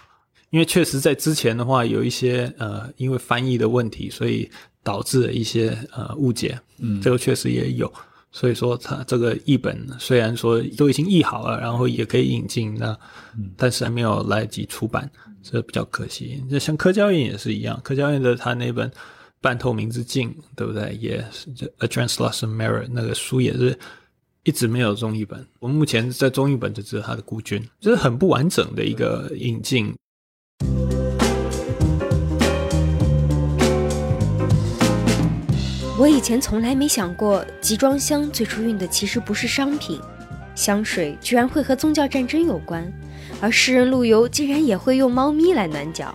[0.50, 4.50] 因为确实在之前的话，有一些呃，因为翻译的问题，所以。
[4.84, 7.86] 导致了一些呃误解，嗯，这个确实也有，
[8.33, 12.99] 所以说它这个译本虽然说都已经译好了，然后也可以引进，那
[13.57, 15.09] 但是还没有来得及出版，
[15.43, 16.43] 这比较可惜。
[16.49, 18.91] 那像柯教院也是一样，柯教院的他那本
[19.41, 20.97] 《半透明之镜》，对不对？
[21.01, 23.78] 也是《A Translucent Mirror》那个书也是
[24.45, 25.47] 一直没有中译本。
[25.61, 29.95] 我们目前在中译本就只有他的孤军，就是很不完整的一个引进。
[36.03, 40.00] 我以前从来没想过，集装箱最初运的其实不是商品，
[40.53, 42.92] 香水居然会和宗教战争有关，
[43.40, 46.12] 而诗人陆游竟然也会用猫咪来暖脚。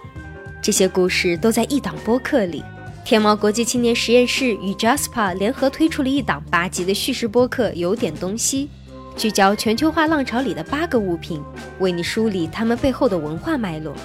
[0.61, 2.61] 这些故事都在一档播客里。
[3.05, 8.69] 天猫国际青年实验室与 Jasper 联合推出了一档八集的叙事播客，有点东西，
[9.15, 11.41] 聚焦全球化浪潮里的八个物品，
[11.79, 13.95] 为你梳理它们背后的文化脉络。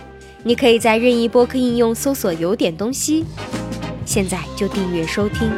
[0.45, 3.25] 你可以在任意播客应用搜索“有点东西”。
[4.05, 5.49] 现在就订阅收听。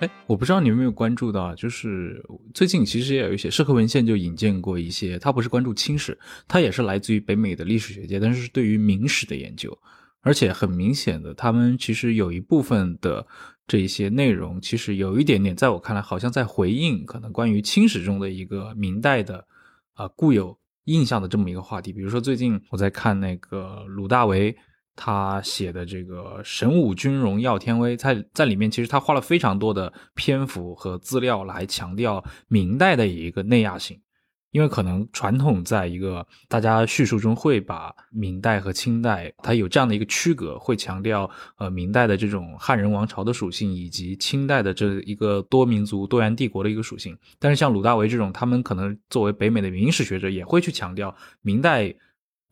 [0.00, 2.22] 哎，我不知道你有没有关注到，就是
[2.52, 9.76] 最近其实也有一些社科文献就引荐过一些，它不是关注清史，它也是来自于北美的历史学界，但是是对于明史的研究，
[10.20, 13.26] 而且很明显的，他们其实有一部分的
[13.66, 19.46] 这一些内容，其实有一点点，在我看来，好像在回应可能关于清史中的一个明代的。
[19.96, 24.56] 啊，固有印象的这么一个话题，比如说最近我在看那个鲁大为
[24.94, 34.00] 他写的这个《神武军荣耀天威》，在在里面其实他花了非常多的篇幅和资料来强调明代的一个内亚性。
[34.56, 47.14] 因为可能传统在一个大家叙述中会把明代和清代它有这样的一个区隔，会强调呃明代的这种汉人王朝的属性，以及清代的这一个多民族多元帝国的一个属性。
[47.38, 51.94] 但是像鲁大为这种，他们可能作为北美的明史学者，也会去强调明代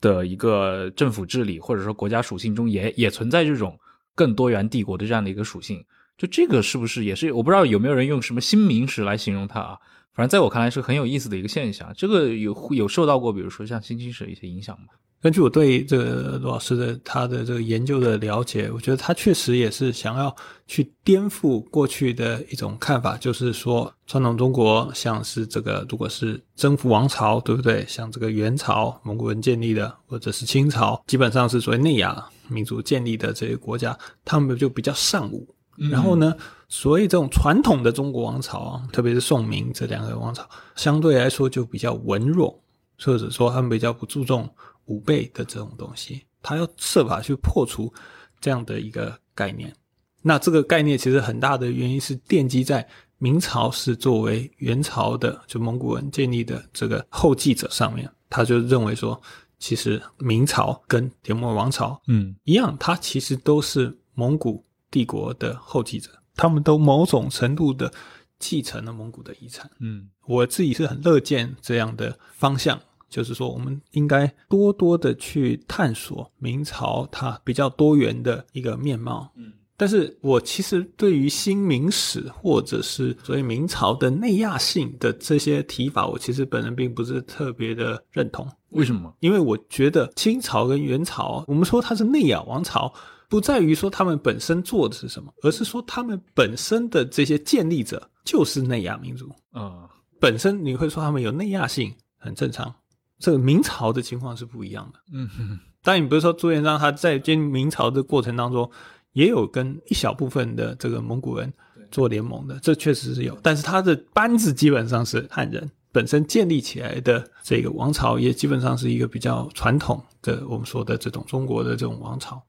[0.03, 3.81] 的一个政府治理或者说国家属性中也也存在这种
[4.15, 5.83] 更多元帝国的这样的一个属性。
[6.19, 9.79] 就这个是不是也是我不知道有没有人用什么新明史来形容它啊？
[10.15, 14.87] 反正在我看来是很有意思的一个现象，这个有有受到过，比如说像新清史一些影响吗？
[15.21, 20.37] 根据我对这个罗老师的他的这个研究的了解，我觉得他确实也是想要
[20.67, 27.87] 去颠覆过去的一种看法，就是说传统中国像是这个如果是征服王朝，对不对？
[27.89, 35.49] 像这个元朝蒙古人建立的，或者是清朝，基本上是所谓内亚民族建立的这些国家，他们就比较尚武。
[35.77, 36.35] 然后呢？
[36.67, 40.45] 所以这种传统的中国王朝啊，特别是宋明这两个王朝，
[40.75, 42.61] 相对来说就比较文弱，
[42.99, 44.49] 或者说他们比较不注重
[44.87, 46.23] 武备的这种东西。
[46.43, 47.93] 他要设法去破除
[48.41, 49.73] 这样的一个概念。
[50.21, 52.85] 那这个概念其实很大的原因是奠基在
[53.19, 58.11] 明朝是作为元朝的就蒙古人建立的这个后继者上面。
[58.29, 59.21] 他就认为说，
[59.61, 64.64] 其实明朝跟铁木王朝嗯一样，它其实都是蒙古。
[64.95, 67.93] 帝国的后继者，他们都某种程度的
[68.39, 69.69] 继承了蒙古的遗产。
[69.81, 72.81] 嗯，我自己是很乐见这样的方向，
[73.11, 79.33] 就是说，我们应该多多的去探索明朝它比较多元的一个面貌。
[79.35, 88.49] 嗯，但是我其实对于新明史或者是所谓明朝的内亚性的这些提法，我其实本人并不是特别的认同。
[88.71, 89.13] 为什么？
[89.19, 92.95] 因为我觉得清朝跟元朝，我们说它是内亚王朝。
[93.35, 99.91] 不在于说他们本身做的是什么，而是说他们本身的这些建立者就是内亚民族啊。
[100.21, 102.73] 本身你会说他们有内亚性，很正常。
[103.19, 105.01] 这个明朝的情况是不一样的。
[105.13, 108.71] 嗯，哼，但你不是说朱元璋他在建明朝的过程当中，
[109.15, 111.53] 也有跟一小部分的这个蒙古人
[111.91, 113.37] 做联盟的，这确实是有。
[113.43, 122.41] 但是他的班子基本上是汉人，本身建立起来的这个王朝也基本上是一个比较传统的，我们说的这种中国的这种王朝。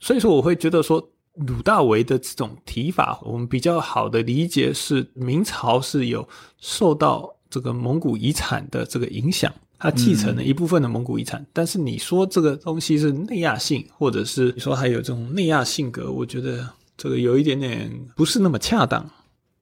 [0.00, 6.26] 所以说，我会觉得说，鲁大为的这种提法，我们比较好的理解是，明朝是有
[6.58, 11.44] 受到这个蒙古遗产的这个影响，它继承了一部分的蒙古遗产。
[11.52, 19.08] 但是你说这个东西是内亚性，或者是你说还有这种内亚性格，我觉得这个有一点点不是那么恰当。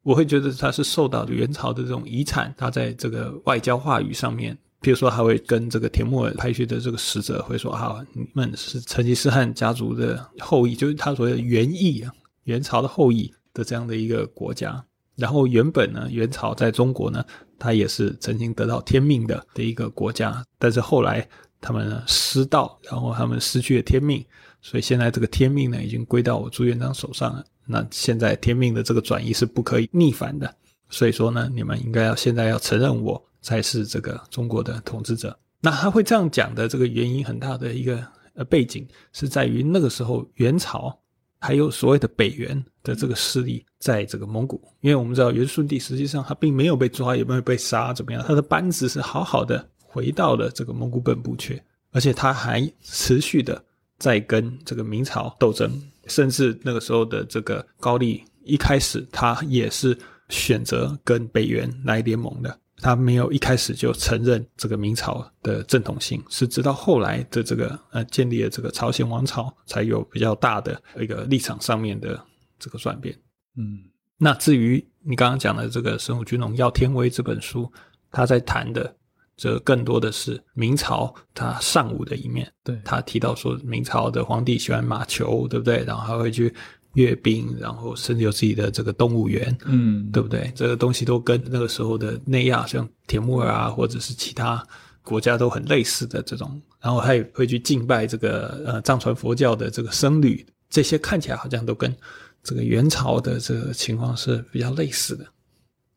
[0.05, 12.13] 我会觉得它是受到元朝的这种遗产，它在这个外交话语上面，比如说还会跟这个铁木尔派去的这个使者会说啊，你们是成吉思汗家族的后裔，就是他所谓的元裔啊，
[12.45, 14.85] 元朝的后裔的这样的一个国家。
[15.17, 17.25] 然后原本呢，元朝在中国呢，
[17.59, 21.29] 它也是曾经得到天命的的一个国家，但是后来
[21.61, 24.25] 他们失道，然后他们失去了天命，
[24.63, 27.45] 所以现在这个天命呢已经归到我朱元璋手上了。
[27.67, 30.55] 那现在天命的这个转移是不可以逆反的，
[30.89, 35.39] 所以说呢，你们应该要现在要承认我才是这个中国的统治者。
[35.61, 40.97] 那他会这样讲的这个原因很大的一个呃背景是在于那个时候元朝
[41.39, 48.25] 还有所谓的北元的这个势力在这个蒙古，因为我们知道元顺帝实际上他并没有被抓，也没有被杀，怎么样？
[48.27, 51.63] 他的班子是好好的回到了这个蒙古本部去，
[51.93, 53.63] 而且他还持续的
[53.99, 55.71] 在跟这个明朝斗争。
[56.07, 59.95] 甚至那个时候的这个高丽，一开始他也是
[60.31, 72.19] 选择跟北元来联盟的，他没有一开始就承认这个明朝的正统性，是直到后来的这个呃建立了这个朝鲜王朝，才有比较大的一个立场上面的
[72.59, 73.15] 这个转变。
[73.57, 73.81] 嗯，
[74.17, 77.73] 那至于你刚刚讲的这个《神武军龙耀天威》这本书，
[78.11, 78.95] 他在谈的。
[79.39, 82.53] 则更多的是明朝他尚武的一面。
[82.65, 85.85] 对他提到说，明朝的皇帝喜欢马球，对不对？
[85.85, 86.53] 然后还会去
[86.99, 90.53] 阅兵，然后甚至有自己的这个动物园，嗯，对不对？
[90.55, 94.67] 这个东西都跟那个时候的内亚，像铁木尔啊，或者是其他
[95.03, 96.61] 国家都很类似的这种。
[96.81, 101.95] 然后他也会去敬拜这个呃藏传佛教的这个僧侣，这些看起来好像都跟
[102.43, 105.25] 这个元朝的这个情况是比较类似的。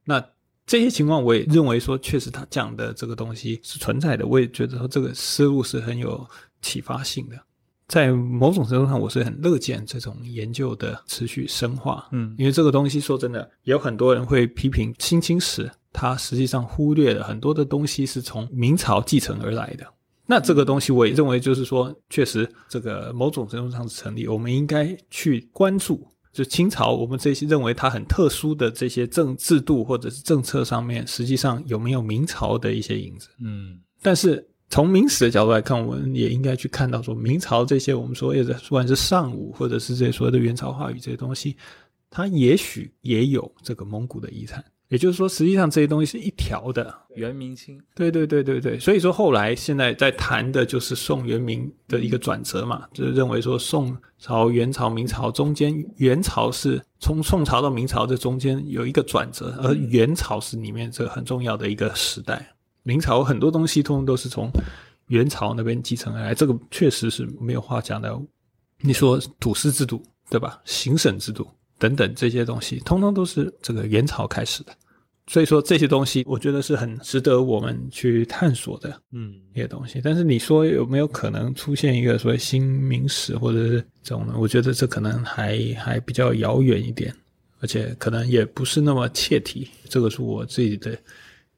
[0.06, 0.24] 那。
[0.68, 4.26] 这些情况，我也认为说，确实他讲的这个东西是存在的。
[4.26, 6.26] 我也觉得说，这个思路是很有
[6.62, 7.36] 启发性的。
[7.92, 12.08] 在某种程度上，我是很乐见这种研究的持续深化。
[12.14, 19.86] 嗯，因为这个东西说真的，有很多人会批评新清史，它实际上忽略了很多的东西是从明朝继承而来的。
[20.26, 24.26] 那这个东西，我也认为就是说，确实这个某种程度上是成立。
[24.26, 26.08] 我们应该去关注。
[26.32, 33.28] 就清朝，我们这些认为它很特殊的这些政制度或者是政策上面，实际上有没有明朝的一些影子？
[33.44, 41.58] 嗯，但是从明史的角度来看，我们也应该去看到说，明朝这些我们所谓的不管是尚武或者是这些所谓的元朝话语这些东西，
[42.10, 44.64] 它也许也有这个蒙古的遗产。
[44.88, 47.82] 也就是说，实际上这些东西是一条的，元明清。
[47.96, 62.54] 对对对对对，所以说后来现在在谈的就是宋元明的一个转折嘛，就是认为说宋朝、元朝、明朝中间，元朝是从宋朝到明朝这中间有一个转折，而元朝是里面这很重要的一个时代。
[62.84, 64.52] 明朝很多东西通通都是从
[65.08, 68.20] 元朝那边继承而来，这个确实是没有话讲的。
[68.80, 70.60] 你说土司制度对吧？
[70.66, 74.72] 行省制度等等这些东西，通通都是这个元朝开始的。
[75.28, 80.02] 所以说这些东西，我觉得是很值得我们去探索的，嗯，一些东西。
[80.04, 84.34] 但是你说有没有可能出现一个所谓新明史或者是这种呢？
[84.38, 87.14] 我觉得这可能还还比较遥远一点，
[87.60, 89.70] 而且可能也不是那么切题。
[89.88, 90.98] 这个是我自己的。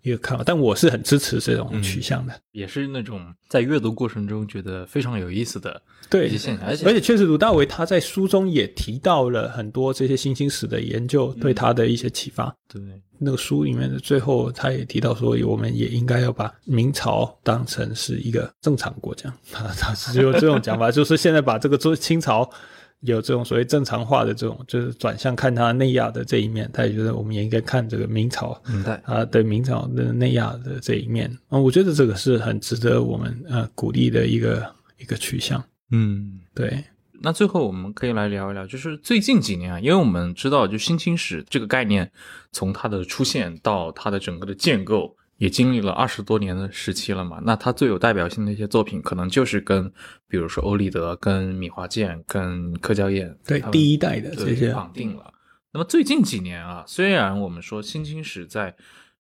[0.04, 12.54] 一个看法，但我是很支持这种取向的，也是那种在阅读过程中觉得非常有意思的对现象，而且而且确实，鲁大为他在书中也提到了很多这些新兴史的研究对他的一些启发。
[12.68, 12.82] 对
[13.18, 22.50] 那个书里面的最后，他也提到说，我们也应该要把明朝当成是一个正常国家， 他他是有这种讲法，就是现在把这个做清朝。
[23.04, 36.84] 有这种所谓正常化的这种，就是转向看它内亚的这一面，他也觉得我们也应该看这个明朝，嗯，对啊，对明朝的内亚的这一面，嗯，我觉得这个是很值得我们呃鼓励的一个一个取向，嗯，对。
[37.22, 42.12] 那最后我们可以来聊一聊，就是最近几年啊，因为我们知道，就新清史这个概念，
[42.52, 45.16] 从它的出现到它的整个的建构。
[45.44, 49.92] 也经历了二十多年的时期了嘛，那他最有代表性的一些作品，可能就是跟，
[50.26, 55.34] 比如说欧立德、跟米华健、跟柯娇燕，对第一代的这些绑定了。
[55.74, 58.74] 那么最近几年啊，虽然我们说新清史在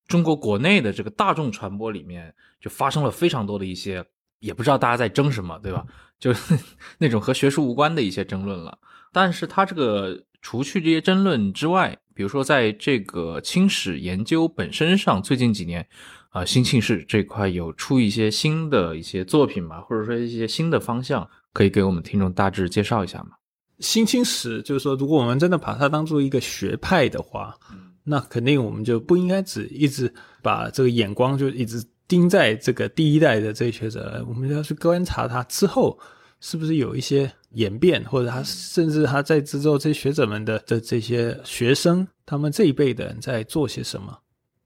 [0.07, 4.01] 中国国内的这个大众传播里面，就发生了非常多的一些，
[4.39, 5.85] 也不知道大家在争什么，对吧？
[6.19, 6.57] 就是
[6.99, 8.77] 那种和学术无关的一些争论了。
[9.11, 15.83] 但是他这个除去这些争论之外，比如说，在这个清史研究本身上，最近几年，
[16.29, 23.31] 啊，新庆史这块有出一些新的一些作品嘛，或者说一些新的方向，可以给我们听众大致介绍一下吗？
[23.79, 27.55] 新清史就是说，如果我们真的把它当做一个学派的话，
[28.03, 30.13] 那肯定我们就不应该只一直
[30.43, 31.83] 把这个眼光就一直。
[32.05, 35.97] 盯在这个第一代的这些学者，我们要去观察他之后
[36.41, 44.19] 是不是有一些演变，或者他甚至他在之后这些学者们的的这些学生，他们这一辈的人在做些什么。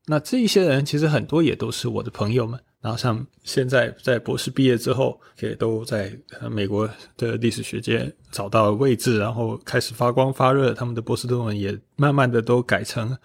[0.05, 2.59] 那这一些人其实很多也都是我的朋友们。
[2.79, 6.15] 然后像现在在博士毕业之后，也都在
[6.49, 10.73] 美国的历史学界找到位置，然后开始发光发热。
[10.73, 13.17] 他们的博士论文也慢慢的都改成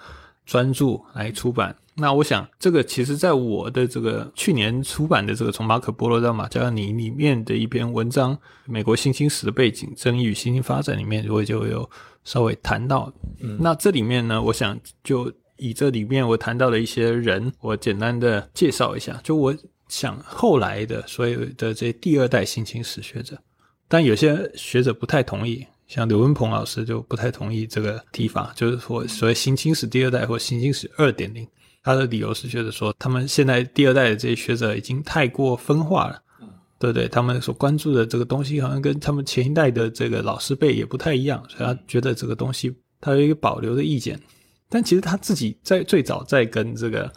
[0.47, 1.77] 专注来出版。
[1.95, 8.35] 那我想，这个其实在我的这个去年出版的这个从马可波罗到马加尼里面的一篇文章
[8.67, 11.89] 《美国新兴史的背景、争议与新兴发展》里面，我就有
[12.25, 13.13] 稍微谈到。
[13.41, 15.33] 嗯那这里面呢，我想就。
[15.59, 19.21] 以这里面我谈到的一些人，我简单的介绍一下。
[19.23, 19.55] 就我
[19.87, 23.39] 想后来的所有的这第二代新兴史学者，
[23.87, 31.47] 但有些学者不太同意，像刘文鹏老师就不太同意这个提法，就是说所谓新清史第二代或新清史二点零。
[31.83, 36.23] 他的理由是觉得说，他们现在第二代的这些学者已经太过分化了，
[36.79, 37.09] 对不对？
[37.09, 44.19] 他们所关注的这个东西好像跟他们前一代的这个老师辈也不太一样，所以他觉得这个东西他有一个保留的意见。
[44.69, 47.13] 但其实他自己在最早在跟这个，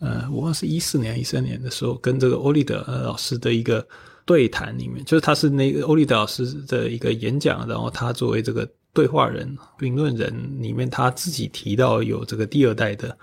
[0.00, 3.86] 呃，我忘是一四年、一三年的时候，跟这个欧立德老师的一个
[4.24, 13.16] 对谈里面，就是他是那个欧立德老师的一个演讲，然后他作为这个对话人、评论人里面，他自己提到有这个第二代的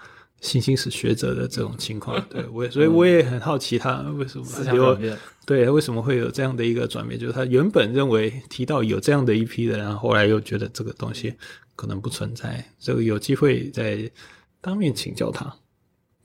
[0.45, 2.23] 新兴史学者的这种情况。
[2.29, 4.97] 对我，所以我也很好奇他为什么有
[5.45, 11.33] 对为什么会有这样的一个转变，就是他原本认为提到有这样的一批人，然后后来又觉得这个东西。
[11.77, 14.09] 可能不存在，这个有机会再
[14.61, 15.53] 当面请教他。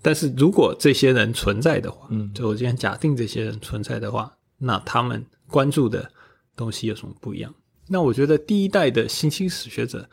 [0.00, 6.08] 但是如果这些人存在的话，嗯，就我今天假定这些人存在的话，那他们关注的
[6.54, 7.52] 东西有什么不一样？
[7.88, 10.08] 那我觉得第一代的新兴史学者，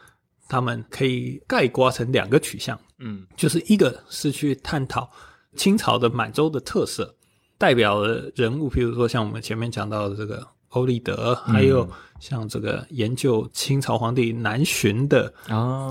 [0.49, 5.09] 他们可以概括成两个取向，嗯，就是一个是去探讨
[5.55, 7.15] 清朝的满洲的特色，
[7.57, 10.47] 代表的人物，比如说像我们前面讲到的这个。
[10.71, 11.89] 欧立德，还有
[12.19, 15.33] 像这个研究清朝皇帝南巡的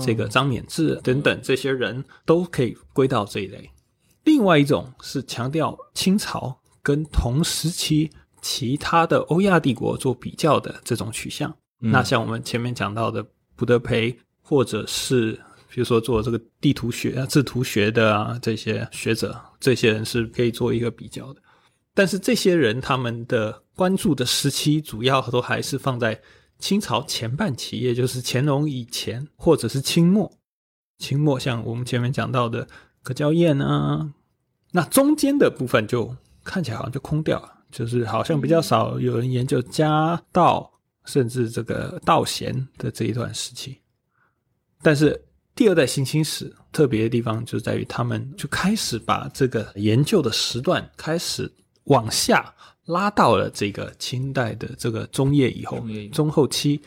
[0.05, 3.67] 这个张勉志等等，这些人都可以归到这一类。
[4.23, 11.53] 另外一种是强调清朝跟同时期其他的欧亚帝国做比较的这种取向。
[11.79, 15.41] 那像我们前面讲到的布德培，或者是
[15.77, 21.41] 比如说做这个地图学啊、制图学的啊这些学者，这些人是可以做一个比较的。
[21.93, 26.19] 但是这些人他们的关注的时期主要都还是放在
[26.57, 30.35] 清朝前半期，也就是乾隆以前或者是清末。
[30.97, 32.67] 清末像我们前面讲到的
[33.03, 34.11] 葛娇燕啊，
[34.71, 36.11] 那中间的部分就
[36.43, 40.71] 看起来好像就空掉了，就是好像比较少有人研究家道，
[41.05, 43.79] 甚至这个道贤的这一段时期。
[44.81, 45.19] 但是
[45.57, 51.51] 第二代新清史特别的地方就在于，他们就开始把这个研究的时段开始。
[51.87, 52.53] 往下
[52.83, 55.81] 拉到了这个清代的这个中叶以后，
[56.11, 56.81] 中后期，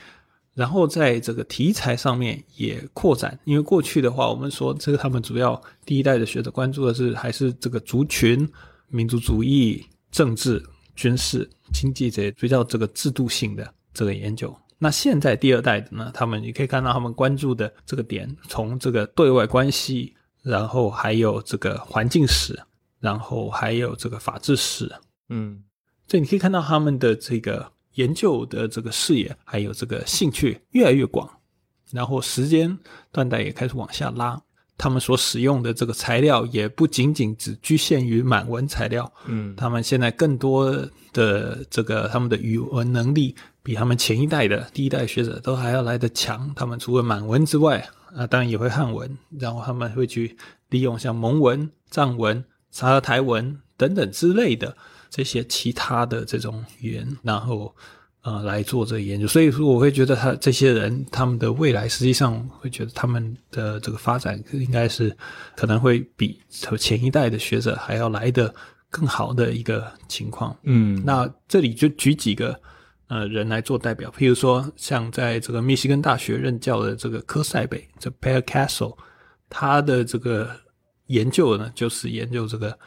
[0.52, 3.38] 然后在这个题材上面也扩展。
[3.44, 8.46] 因为过去的话，我们说这个他们主要第一代的学者关注的是还是这个族群、
[8.88, 10.62] 民族主义、政治、
[10.94, 14.54] 军事、经济这些比较这个制度性的这个研究。
[14.80, 22.58] 那现在第二代的呢，他们你可以看到他们关注的这个点，从这个对外关系，然后还有这个环境史。
[23.00, 24.94] 然后还有这个法治史，
[25.30, 25.64] 嗯，
[26.06, 31.26] 这你可以看到他们的这个研究的这个视野，还有这个兴趣越来越广，
[31.92, 32.78] 然后时间
[33.10, 34.38] 断代也开始往下拉，
[34.80, 40.74] 他们所使用的这个材料也不仅仅只局限于满文材料，嗯，他们现在更多
[41.12, 50.34] 的这个他们的语文能力比他们前一代的第一代学者都还要来得强，他们除了满文之外，啊，当然也会汉文，然后他们会去
[50.70, 52.42] 利用像蒙文、藏文。
[52.72, 54.76] 查台文等等之类的
[55.10, 57.74] 这些其他的这种语言，然后
[58.22, 65.16] 呃来做这个研究，所以说我会觉得他这些人他们的未来实际上会觉得他们的这个发展应该是
[65.56, 66.38] 可能会比
[66.78, 68.54] 前一代的学者还要来的
[68.88, 70.56] 更好的一个情况。
[70.62, 72.58] 嗯，那这里就举几个
[73.08, 78.96] 呃人来做代表，譬如说像在这个密西根大学任教的这个科塞贝，这 Pear Castle，
[79.48, 80.50] 他的这个。
[81.10, 82.78] 研究呢，就是研究这个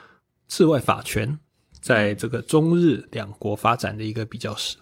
[0.48, 1.38] 治外法权
[1.82, 4.78] 在这个中日两国发展的一个比较史。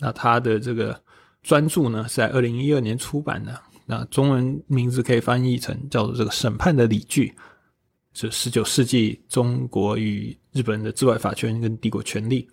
[0.00, 0.98] 那他的这个
[1.42, 3.60] 专著呢，是在二零一二年出版的。
[3.86, 7.28] 那中文名字可以翻译成叫做《这个审判的理据》，
[8.12, 12.48] 是十九世纪中国与日本的治外法权跟帝国权力。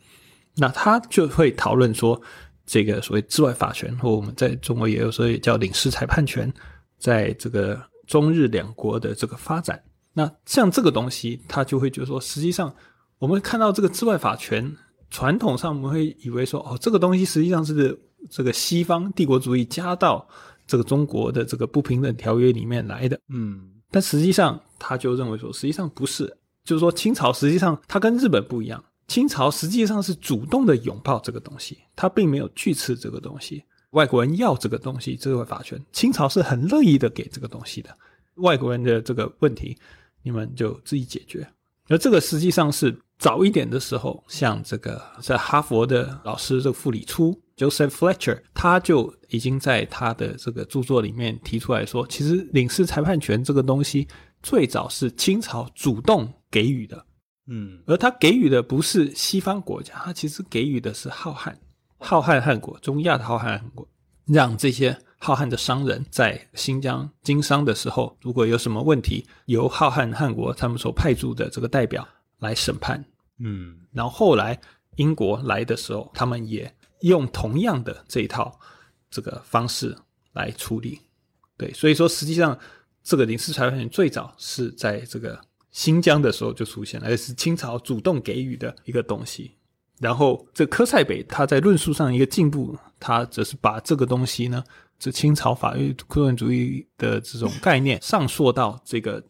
[0.55, 2.19] 那他就会讨论说，
[2.65, 6.51] 这个所谓治外法权，或我们在中国也有时候也叫领事裁判权，
[6.97, 9.79] 在这个中日两国的这个发展。
[10.13, 12.73] 那像这个东西，他就会觉得说，实际上
[13.19, 14.75] 我们看到这个治外法权，
[15.09, 17.97] 传统上我们会以为说，哦，这个东西实际上是
[18.29, 20.27] 这个西方帝国主义加到
[20.65, 23.19] 这个中国的这个不平等条约里面来的。
[23.29, 26.25] 嗯但实际上，他就认为说，实际上不是，
[26.65, 33.63] 就是说清朝实际上它跟日本不一样，清朝实际上是主动的拥抱这个东西，它并没有拒斥这个东西。
[33.91, 37.89] 外国人要这个东西，这个法权，清朝是很乐意的给这个东西的。
[38.35, 39.77] 外国人的这个问题，
[40.21, 41.47] 你们就自己解决。
[41.87, 54.07] 而这个实际上是早一点的时候，像这个在哈佛的老师这个傅里初 Joseph Fletcher，他就已经在他的这个著作里面提出来说，其实领事裁判权这个东西
[54.43, 57.05] 最早是清朝主动给予的，
[57.47, 57.81] 嗯。
[57.87, 61.51] 而他给予的不是西方国家，他其实给予的是浩瀚
[61.97, 63.87] 浩瀚汉国中亚的浩瀚汉国，
[64.27, 72.07] 让这些浩瀚的商人在新疆经商的时候，如果有什么问题，由浩瀚汉国他们所派驻的这个代表
[72.39, 73.03] 来审判。
[73.39, 74.59] 嗯然后后来
[74.95, 78.59] 英国来的时候，他们也用同样的这一套
[79.09, 79.95] 这个方式
[80.33, 80.99] 来处理。
[81.55, 82.57] 对，所以说实际上
[83.03, 85.39] 这个领事裁判权最早是在这个
[85.71, 89.51] 新疆的时候就出现了，而是清朝主动给予的一个东西。
[89.99, 94.63] 然后这科塞北他在论述上一个进步，他则是把这个东西呢，
[94.99, 99.23] 这清朝法律客观主义的这种概念上溯到这个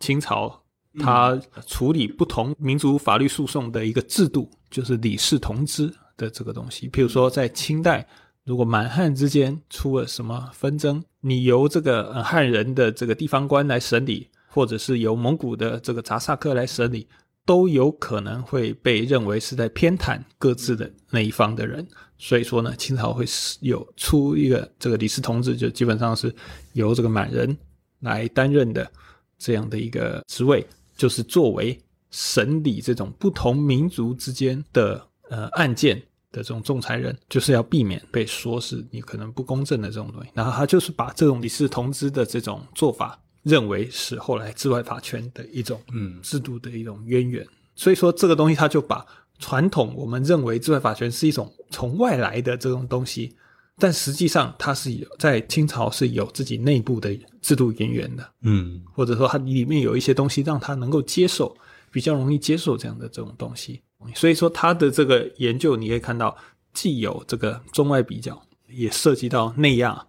[0.00, 0.62] 清朝
[0.98, 6.88] 他处理不同民族法律诉讼的一个制度，就是理事同知的这个东西。
[6.90, 8.06] 譬如说，在清代，
[8.44, 17.06] 如果满汉之间出了什么纷争，你由这个汉人的这个地方官来审理，或者是由蒙古的这个扎萨克来审理，
[17.44, 21.86] 都有可能会被认为是在偏袒各自的那一方的人。
[22.16, 23.24] 所以说呢，清朝会
[23.60, 26.34] 有出一个这个理事同志，就基本上是
[26.72, 27.56] 由这个满人
[28.00, 28.90] 来担任的
[29.38, 30.66] 这样的一个职位，
[30.98, 31.80] 就是作为
[32.10, 35.96] 审理这种不同民族之间的呃案件
[36.30, 40.30] 的这种仲裁人，就是要避免被说是你可能不公正的这种东西。
[40.34, 47.46] 然后他就是把这种理事同知的这种做法，认为是后来治外法权的一种嗯制度的一种渊源。
[47.74, 49.06] 所以说这个东西，他就把
[49.38, 53.36] 传统我们认为治外法权是一种从外来的这种东西，
[53.78, 58.28] 但实际上它是有在清朝是有自己内部的制度渊源的。
[58.42, 61.56] 嗯或者说它里面有一些东西让他能够接受，
[61.90, 63.80] 比较容易接受这样的这种东西。
[64.14, 66.36] 所以说他的这个研究，你可以看到，
[66.72, 70.06] 既有这个中外比较，也涉及到内亚，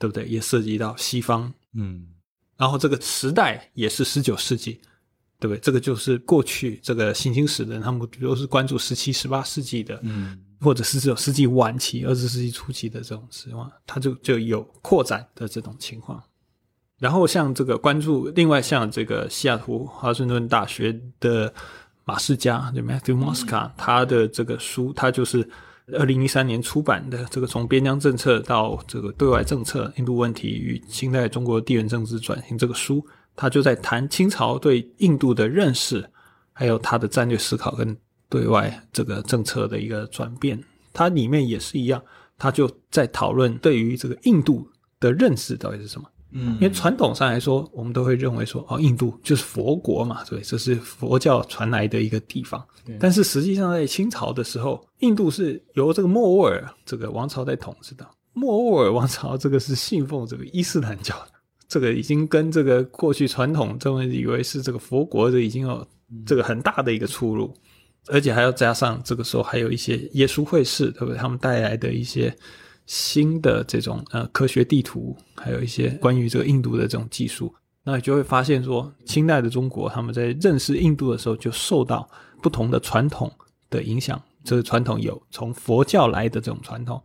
[0.00, 0.26] 对不对？
[0.26, 2.08] 也涉及到西方，嗯
[2.56, 4.80] 然后这个时代也是十九世纪，
[5.38, 5.58] 对不对？
[5.60, 16.22] 这个就是过去这个新兴史的人，他们都是关注十七、十八世纪的，嗯或者是只有世纪晚期、二十世纪初期的这种情况，它就就有扩展的这种情况。
[16.98, 21.52] 然后像这个关注，另外像这个西雅图华盛顿大学的
[22.04, 25.48] 马世家，就 Matthew Mosca，他的这个书，他就是
[25.94, 33.04] 二零一三年出版的这个从边疆政策到这个对外政策、印度问题与清代中国地缘政治转型这个书，
[33.34, 36.08] 他就在谈清朝对印度的认识，
[36.52, 37.96] 还有他的战略思考跟
[38.32, 40.58] 对外这个政策的一个转变。
[40.94, 42.02] 它里面也是一样，
[42.38, 44.66] 它就在讨论对于这个印度
[44.98, 46.08] 的认识到底是什么。
[46.34, 52.64] 嗯因为传统上来说，我们都会认为说，哦，印度就是佛国嘛，对，这是佛教传来的一个地方。
[52.98, 58.06] 但是实际上，在清朝的时候，印度是由这个莫卧儿这个王朝在统治的。
[58.32, 61.32] 莫卧儿王朝这个是信奉这个伊斯兰教的，
[61.68, 65.86] 这个已经跟这个过去传统这么以为是这个佛国的已经有
[66.24, 67.54] 这个很大的一个出入，
[68.08, 71.16] 而且还要加上这个时候还有一些耶稣会士，对不对？
[71.16, 72.36] 他们带来的一些
[72.86, 82.08] 新的这种呃科学地图，还有一些关于这个印度的这种技术，那你就会发现说，清代的中国他们在认识印度的时候，就受到
[82.42, 83.30] 不同的传统
[83.70, 84.20] 的影响。
[84.44, 87.00] 这个传统有从佛教来的这种传统，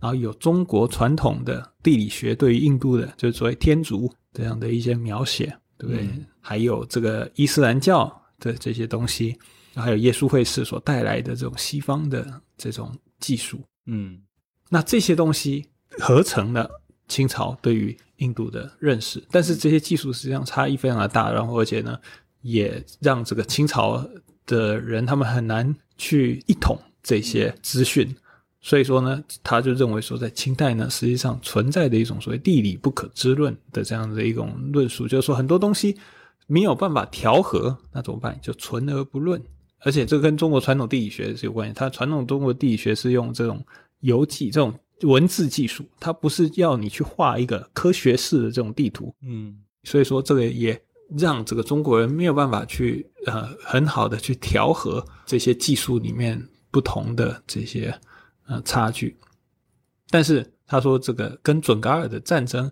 [0.00, 6.08] 然后有中国传统的地理学对于印度的，就是所谓天竺这样的一些描写，对不对？
[6.40, 9.38] 还有这个伊斯兰教的这些东西，
[9.74, 13.60] 还有耶稣会士所带来的这种西方的这种技术。
[13.86, 14.20] 嗯
[14.68, 15.66] 那这些东西
[15.98, 16.70] 合成了
[17.08, 21.98] 清朝对于印度的认识，但是这些技术实际上差异非常的大，然后而且呢，
[22.42, 24.06] 也让这个清朝
[24.46, 28.14] 的人他们很难去一统这些资讯，
[28.60, 35.98] 所以说呢，他就认为说，在清代呢，实际上存在的一种所谓地理不可知论的这样的一种论述，就是说很多东西
[36.46, 38.38] 没有办法调和，那怎么办？
[38.40, 39.42] 就存而不论。
[39.80, 43.64] 而且这跟中国传统地理学是有关系，它传统中国地理学是用这种
[44.00, 44.72] 游记这种
[45.02, 50.78] 文字技术，它不是要你去画一个科学式的这种地图，嗯所以说这个也
[51.16, 57.98] 让这个中国人没有办法去呃很好的去调和这些技术里面不同的这些
[58.46, 59.16] 呃差距。
[60.10, 62.70] 但是他说，这个跟准噶尔的战争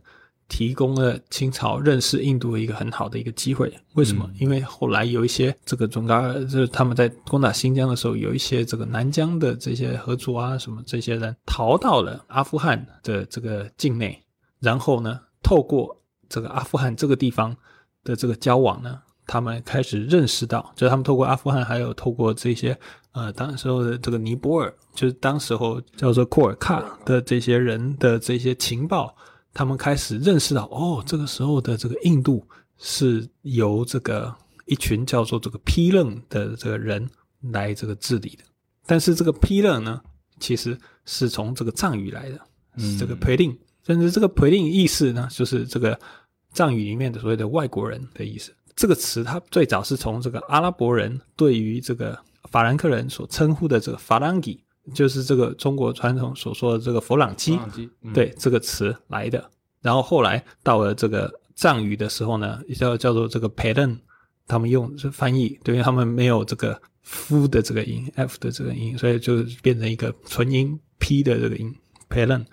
[0.48, 3.72] 提供了清朝认识印度的一个很好的一个机会。
[3.94, 4.28] 为什么？
[4.40, 14.22] 因为后来有一些这个准噶尔，就是他们在攻打新疆的时候，有一些这个南疆的这些合族啊什么这些人逃到了阿富汗的这个境内，
[14.60, 15.94] 然后呢，透过
[16.28, 17.56] 这个阿富汗这个地方
[18.04, 22.78] 的这个交往呢，他们开始认识到，就是他们透过阿富汗，还有透过这些
[23.12, 29.14] 呃，当时候的这个尼泊尔，就是当时候叫做库尔喀的这些人的这些情报，
[29.52, 32.46] 他们开始认识到，哦，这个时候的这个印度
[32.76, 34.34] 是由这个
[34.66, 37.08] 一群叫做这个批楞的这个人
[37.40, 38.44] 来这个治理的。
[38.86, 40.00] 但是这个批楞呢，
[40.38, 42.40] 其实是从这个藏语来的，
[42.76, 45.98] 是这个培令，甚至这个培令意思呢，就是这个
[46.52, 48.54] 藏语里面的所谓的外国人的意思。
[48.76, 52.16] 这个词它最早是从这个阿拉伯人对于这个
[52.50, 54.62] 法兰克人所称呼的这个法兰吉，
[54.92, 57.58] 就是这个中国传统所说的这个佛朗机，
[58.02, 59.50] 嗯对这个词来的。
[59.80, 63.98] 然后后来到了这个藏语的时候呢，叫叫做这个 p a t e n
[64.46, 71.74] 他们用是翻译，对，因为他们没有这个 f 的这个音，f 的这个音，所以就变成一个纯音 p 的这个音
[72.08, 72.46] p a t e n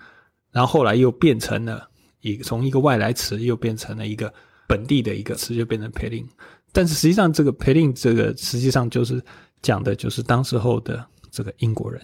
[0.52, 1.88] 然后后来又变成了
[2.20, 4.32] 一从一个外来词又变成了一个
[4.68, 6.28] 本地的一个词，就变成 p a l i n
[6.72, 9.22] 但是实际上这个 p a l i n 这个实际上就是
[9.62, 12.00] 讲的就是当时候的这个英国人。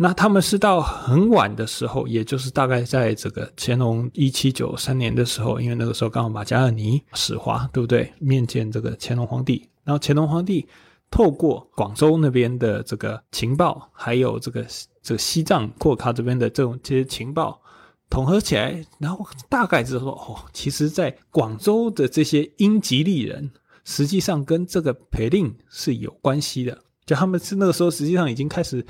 [0.00, 8.12] 那他们是到很晚的时候，也就是大概在这个乾隆一七九三年的时候，因为那个时候刚好马加尔尼始华，对不对？
[8.20, 10.64] 面见这个乾隆皇帝，然后乾隆皇帝
[11.10, 14.64] 透过广州那边的这个情报，还有这个
[15.02, 17.60] 这个西藏库尔喀这边的这种这些情报
[18.08, 23.50] 统合起来，然后大概知道说，哦，其实在广州的这些英吉利人，
[23.82, 28.86] 实际上跟这个培令是有关系的，就他们是那个时候实际上已经开始。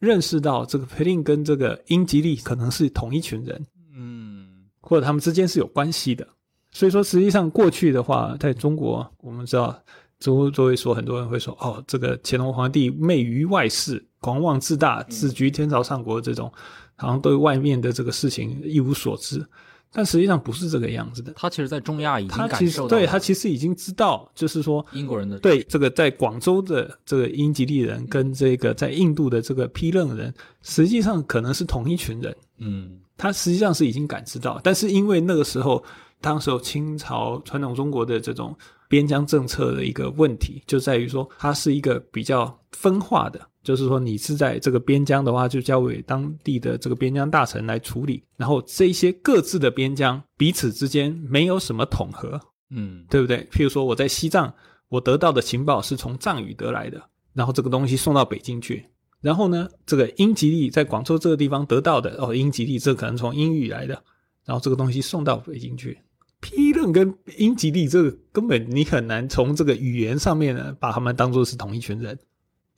[0.00, 4.48] 认识到这个培林跟这个英吉利可能是同一群人，嗯
[4.80, 6.26] 或者他们之间是有关系的。
[6.72, 9.78] 所以说，实际上过去的话，在中国，我们知道，
[10.18, 16.50] 周周会说，很多人会说，哦，这个乾隆皇帝媚于外事，狂妄自大，自居天朝上国，这种
[16.96, 19.46] 好像对外面的这个事情一无所知。
[19.92, 21.32] 但实际上不是这个样子的。
[21.34, 30.32] 他其实，在中亚已经他其实感受到了对他其实已经知道，就是说英国人的对这个在广州的这个英吉利人跟这个在印度的这个批楞人，
[30.62, 32.36] 实际上可能是同一群人。
[32.58, 35.84] 嗯他实际上是已经感知到，但是因为那个时候，
[36.22, 38.56] 当时候清朝传统中国的这种
[38.88, 52.40] 边疆政策的一个问题，就在于说它是一个比较分化的，就是说你是在这个边疆的话，就交给当地的这个边疆大臣来处理，然后这些各自的边疆彼此之间没有什么统合，
[52.70, 53.46] 嗯对不对？
[53.52, 54.52] 譬如说我在西藏，
[54.88, 57.02] 我得到的情报是从藏语得来的，
[57.34, 58.86] 然后这个东西送到北京去。
[59.20, 64.02] 然后呢，这个英吉利在广州这个地方得到的哦，英吉利这可能从英语来的，
[64.46, 65.98] 然后这个东西送到北京去。
[66.40, 72.18] 批论跟英吉利这个根本你很难从这个语言上面呢把他们当做是同一群人，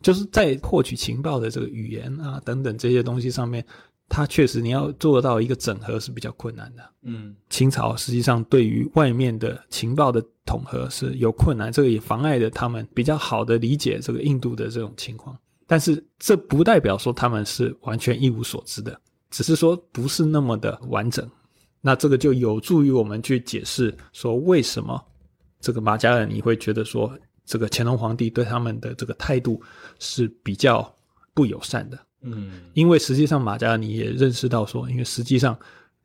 [0.03, 3.65] 就是在获取情报的这个语言啊等等这些东西上面，
[4.09, 6.83] 它确实你要做到一个整合是比较困难的。
[7.03, 15.37] 嗯清朝实际上对于外面的情报的统合是有困难，这个也妨碍了他们比较好的理解这个印度的这种情况。
[15.67, 19.01] 但是这不代表说他们是完全一无所知的，
[19.31, 21.27] 只是说不是那么的完整。
[21.81, 25.03] 那这个就有助于我们去解释说为什么
[25.61, 27.13] 这个马加尔你会觉得说
[27.53, 29.61] 这个乾隆皇帝对他们的这个态度
[29.99, 30.91] 是比较
[31.35, 31.99] 不友善的。
[32.23, 35.55] 嗯因为实际上马加尔尼也认识到说，因为实际上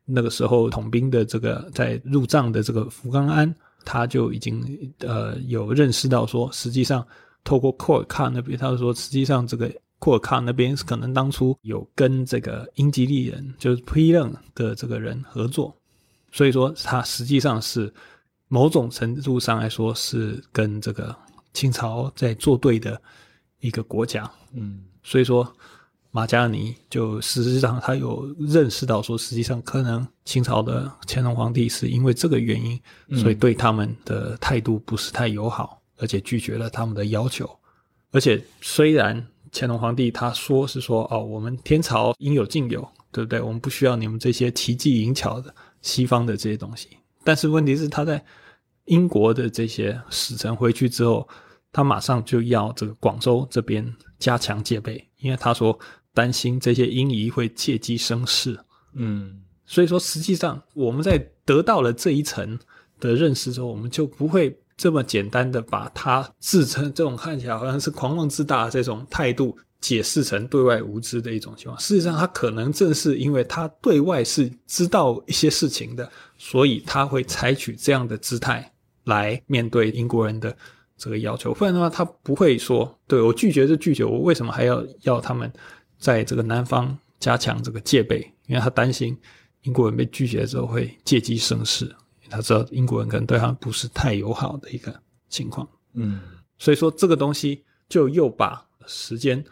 [0.04, 7.06] 那个时候统兵的这个在入藏的这个福冈安，他就已经呃有认识到说，实际上
[7.44, 15.74] 透过库尔喀那边，他说实际上这个库尔喀那边可能当初有跟这个英吉利人，就是批楞的这个人合作，
[16.30, 17.90] 所以说他实际上是
[18.48, 21.14] 某种程度上来说是跟这个
[21.58, 23.02] 清朝在作对的
[23.58, 24.30] 一个国家。
[24.52, 25.52] 嗯所以说，
[26.12, 32.80] 马加尔尼就实际上他有认识到说，实际上可能清朝的乾隆皇帝是因为这个原因，
[33.20, 37.50] 所以对他们的态度不是太友好，而且拒绝了他们的要求。
[38.12, 43.40] 而且虽然乾隆皇帝他说是说哦，我们天朝应有尽有，对不对？
[43.40, 45.52] 我们不需要你们这些奇技淫巧的
[45.82, 46.90] 西方的这些东西。
[47.24, 48.24] 但是问题是他在
[48.84, 51.26] 英国的这些使臣回去之后，
[51.72, 55.78] 他马上就要这个广州这边加强戒备，因为他说
[56.12, 58.58] 担心这些英夷会借机生事。
[58.94, 62.58] 嗯所以说，实际上我们在得到了这一层
[62.98, 71.78] 的认识之后，我们就不会这么简单的把他自称这种看起来好像是狂妄自大的这种态度，解释成对外无知的一种情况。
[71.78, 78.72] 事实上，他可能正是因为他对外是知道一些事情的，所以他会采取这样的姿态
[79.04, 80.56] 来面对英国人的
[80.98, 81.54] 这个要求。
[81.54, 85.50] 不然的话，他不会说：“对我拒绝就拒绝，我为什么还要要他们
[85.98, 89.16] 在这个南方加强这个戒备？”因为他担心
[89.62, 91.94] 英国人被拒绝之后会借机生事。
[92.30, 94.94] 他知道英国人可能对他不是太友好的一个
[95.30, 96.20] 情况，嗯，
[96.58, 99.42] 所以说这个东西就又把时间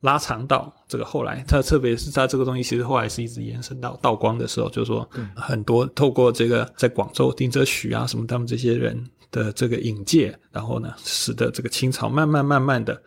[0.00, 13.00] 拉长到这个后来，他特别是他这个东西其实后来是一直延伸到道光的时候，就是说很多透过这个在广州丁则许啊什么他们这些人的这个引介，然后呢，使得这个清朝慢慢慢慢的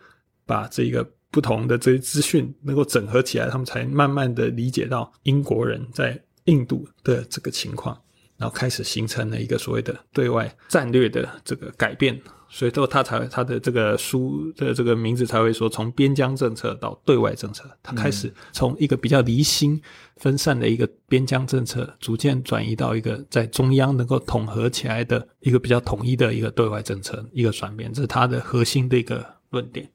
[0.46, 8.00] 把这个不同的这些资讯能够整合起来，他们才慢慢的理解到英国人在印度的这个情况。
[8.36, 12.18] 然后开始形成了一个所谓的对外战略的这个改变，
[12.52, 19.80] 所以说他才他的这个书的这个名字才会说从边疆政策到对外政策，他开始从一个比较离心
[20.16, 29.88] 分散的一个边疆政策，逐渐转移到一个在中央能够统合起来的一个比较统一的一个对外政策一个转变，这是他的核心的一个论点。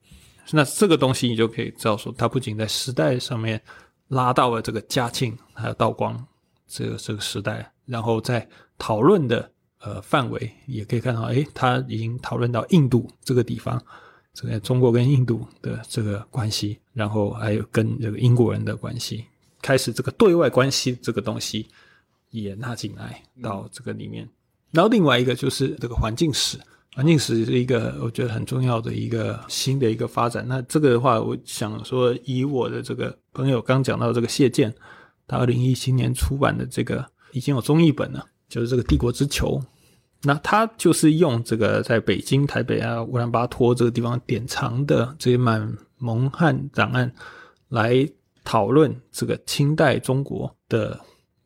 [0.52, 3.62] 那这个东西你就可以知道说，他不仅在时代上面
[4.08, 6.26] 拉到了这个嘉庆还有道光
[6.68, 7.72] 这个这个时代。
[7.86, 8.48] 然后在
[8.80, 9.48] 讨论的
[9.86, 13.80] 呃范围，也可以看到，哎，他已经讨论到印度这个地方，
[14.34, 19.24] 这个中国跟印度的这个关系，然后还有跟这个英国人的关系，
[19.62, 21.68] 开始这个对外关系这个东西
[22.32, 24.28] 也纳进来到这个里面。
[24.72, 26.58] 然后另外一个就是这个环境史，
[26.96, 30.44] 环境史是一个我觉得很重要的一个新的一个发展。
[30.48, 34.74] 那这个的话，我想说，以我的这个朋友刚讲到这个谢剑，
[35.28, 37.06] 他二零一七年出版的这个。
[37.32, 39.60] 已经有中译本了，就是这个《帝国之球》，
[40.26, 47.12] 那他就是用这个在北京、台北啊、乌兰巴托这个地方典藏的这些满蒙汉档案，
[47.70, 48.08] 来
[48.44, 51.00] 讨论这个清代中国的，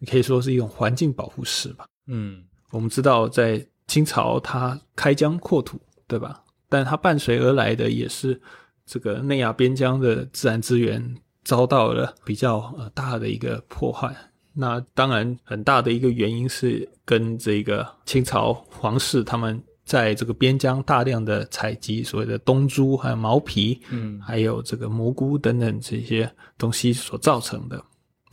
[0.08, 1.86] 可以说是一种环境保护史吧。
[2.08, 5.78] 嗯，我们知道在清朝，它开疆扩土，
[6.08, 6.42] 对吧？
[6.70, 8.40] 但它伴随而来的也是
[8.86, 14.16] 这个内亚边疆的自然资源遭到了比较呃大的一个破坏。
[14.62, 27.82] 那当然，很大的一个原因是跟这个清朝皇室他们在这个边疆大量的采集所谓的冬珠，还有毛皮，嗯，还有这个蘑菇等等这些东西所造成的。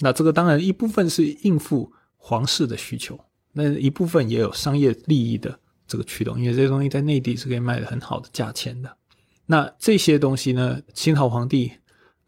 [0.00, 3.16] 那这个当然一部分是应付皇室的需求，
[3.52, 5.56] 那一部分也有商业利益的
[5.86, 8.96] 这个驱动，因为这些东西在内地是可以卖的很好的价钱的。
[9.46, 11.70] 那这些东西呢，清朝皇帝。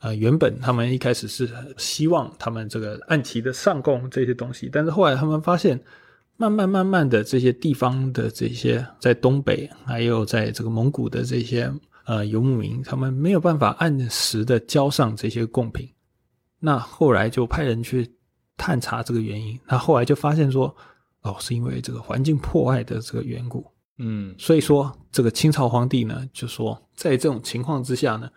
[0.00, 5.76] 呃，原本他们一开始是希望他们这个按期的上供这些东西，但是后来他们发现，
[6.36, 11.68] 慢慢慢慢的这些地方的这些在东北，还有在这个蒙古的这些
[12.04, 15.90] 呃游牧民，他们没有办法按时的交上这些贡品。
[16.60, 18.08] 那后来就派人去
[18.56, 20.72] 探查这个原因，那后来就发现说，
[21.22, 23.66] 哦，是因为这个环境破坏的这个缘故。
[23.98, 28.30] 嗯，所以说这个清朝皇帝呢，就说在这种情况之下呢。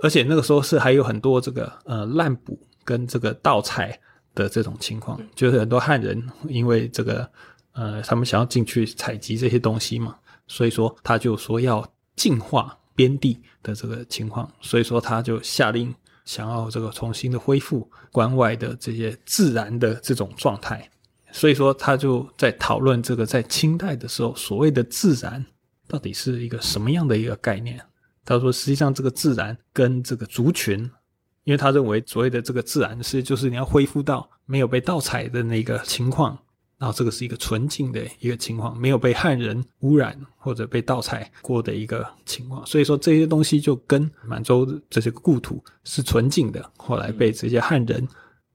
[0.00, 3.98] 而且那个时候是还有很多这个呃滥捕跟这个盗采
[4.34, 7.28] 的这种情况，就是很多汉人因为这个
[7.72, 11.84] 呃他们想要进去采集这些东西嘛，所以说他就说要
[12.14, 15.94] 净化边地的这个情况，所以说他就下令
[16.24, 20.88] 想要这个重新的恢复关外的这些自然的这种状态，
[21.32, 25.44] 所以说他就在讨论这个在清代的时候所谓的自然
[25.88, 27.80] 到底是一个什么样的一个概念。
[28.28, 30.78] 他说：“实际上，这个自然跟这个族群，
[31.44, 36.38] 因为他认为所谓的这个自然是，就是你要恢复到没有被盗采的那个情况，
[36.76, 42.64] 然后这个是一个纯净的一个情况，没有被汉人污染或者被盗采过的一个情况。
[42.66, 48.06] 所以说这些东西就跟满洲这些故土是纯净的，后来被这些汉人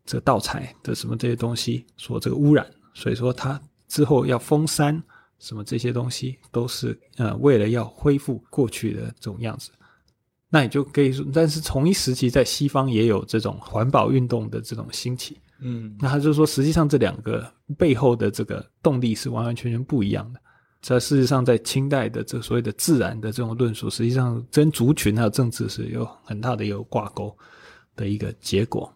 [0.06, 2.64] 这盗采的什么这些东西所这个污染，
[2.94, 5.02] 所以说他之后要封山。”
[5.44, 9.70] 什么这些东西都是呃为了要恢复过去的这种样子，
[10.50, 17.46] 那你就可以说，但是同一时期在西方也有这种环保运动的这种兴起，嗯，那他就说，实际上这两个
[17.78, 20.40] 背后的这个动力是完完全全不一样的。
[20.82, 27.36] 在事实上，在清代的这所谓的自然的这种论述，实际上跟族群还有政治是有很大的一个挂钩
[27.96, 28.94] 的一个结果。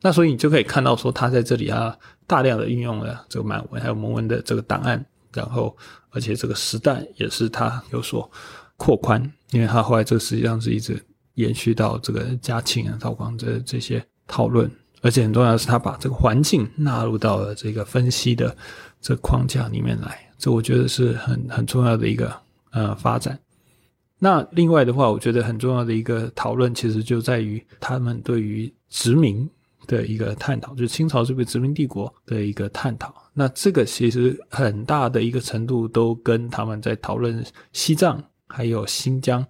[0.00, 1.94] 那所以你就可以看到说，他在这里啊
[2.26, 5.04] 大量的运用了这个满文还有蒙文的这个档案。
[5.32, 5.76] 然后，
[6.10, 8.30] 而且这个时代也是他有所
[8.76, 11.02] 扩宽，因为他后来这实际上是一直
[11.34, 14.70] 延续到这个嘉庆啊、道光这这些讨论，
[15.00, 18.56] 而且很重要的是他把这个环境纳入到了这个分析的
[19.00, 22.34] 这框架里面来，这我觉得是很很重要的一个
[22.70, 23.38] 呃发展。
[24.18, 29.48] 那另外的话，我觉得很重要的一个讨论，其实就在于他们对于殖民
[29.86, 33.14] 的一个探讨，就是清朝这个殖民帝国的一个探讨。
[33.34, 39.44] 那这个其实很大的一个程度都跟他们在讨论西藏还有新疆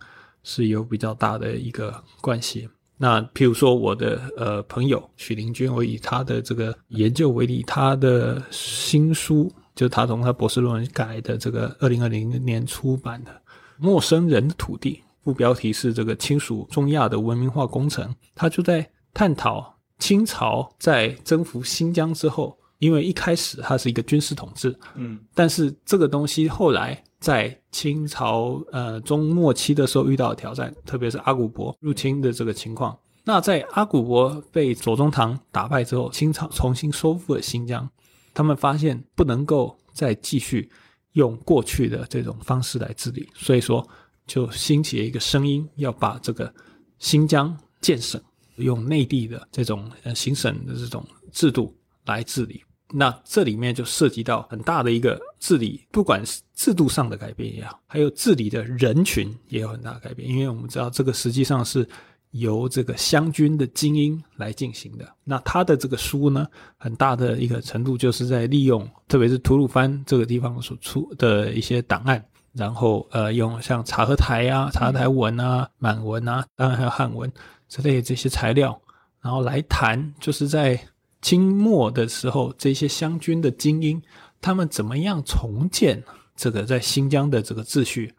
[0.45, 2.69] 是有比较大的一个关系。
[2.97, 13.31] 那譬如说我的呃朋友许林军，我以他的这个研究为例，他的新书就他从他博士论文改的这个二零二零年出版的
[13.79, 19.72] 《陌生人的土地》，副标题是这个亲属中亚的文明化工程，他就在探讨
[20.03, 22.59] 清朝在征服新疆之后。
[22.83, 32.99] 因为一开始它是一个军事统治，嗯，但是这个东西后来在清朝呃中末期的时候遇到挑战，特别是阿古柏入侵的这个情况。
[33.23, 37.89] 那在阿古柏被左宗棠打败之后，清朝重新收复了新疆，
[38.35, 40.69] 他们发现不能够再继续
[41.13, 43.87] 用过去的这种方式来治理，所以说
[44.27, 46.53] 就兴起了一个声音，要把这个
[46.99, 48.21] 新疆建省，
[48.57, 51.75] 用内地的这种呃行省的这种制度
[52.05, 52.63] 来治理。
[52.95, 60.29] 那这里面就涉及到很大的一个治理，不管是制度上的改变也好，还有治理的人群也有很大的改变。
[60.29, 61.89] 因为我们知道，这个实际上是
[62.33, 65.09] 由这个湘军的精英来进行的。
[65.25, 66.47] 那他的这个书呢，
[66.77, 72.23] 很大的一个程度就是在利用，特别是吐鲁番这个地方所出的一些档案，
[72.53, 77.33] 然后呃，用像察合台啊、察合台文啊、满文啊，当然还有汉文
[77.73, 78.79] 之类这些材料，
[79.23, 80.79] 然后来谈，就是在。
[81.25, 84.03] 清末的时候，这些湘军的精英，
[84.41, 86.03] 他们怎么样重建
[86.35, 88.13] 这个在新疆的这个秩序？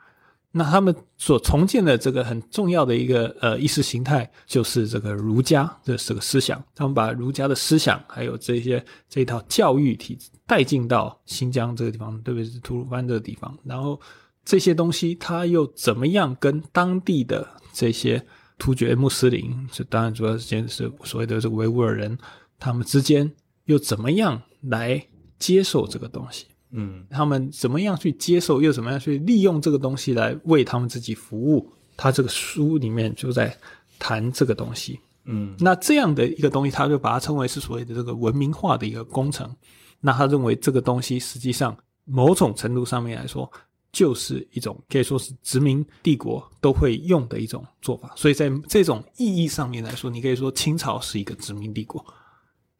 [0.53, 6.63] 那他们所重建的这个很重要的一个呃意识形态，就是这个儒家的这个思想。
[6.73, 13.53] 他们把儒家的思想，还有这些这一套教育体制带进到新疆这个地方，特别是吐鲁番这个地方。
[13.65, 13.99] 然后
[14.45, 18.25] 这些东西，他又怎么样跟当地的这些
[18.57, 19.67] 突厥穆斯林？
[19.71, 22.17] 这当然主要是是所谓的这个维吾尔人。
[22.59, 23.29] 他们之间
[23.65, 25.05] 又怎么样来
[25.37, 26.45] 接受这个东西？
[26.71, 31.69] 嗯，他们怎么样去接受，又怎么样去利用这个东西来为他们自己服务？
[31.97, 33.55] 他这个书里面就在
[33.99, 34.99] 谈这个东西。
[35.25, 39.53] 嗯，那这样的一个东西，他就把它称为是所谓的这个文明化的一个工程。
[39.99, 43.51] 那他认为这个东西实际上某种程度上面来说，
[43.93, 48.11] 就是一种可以说是殖民帝国都会用的一种做法。
[48.17, 52.05] 所以在这种意义上面来说，你可以说清朝是一个殖民帝国。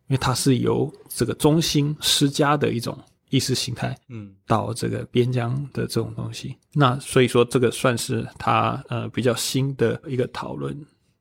[0.07, 2.95] 因为它是由这个中心施加的一种
[3.30, 10.78] 意识形态，嗯，到这个边疆的这种东西，那所以说这个算是它呃比较新的一个讨论。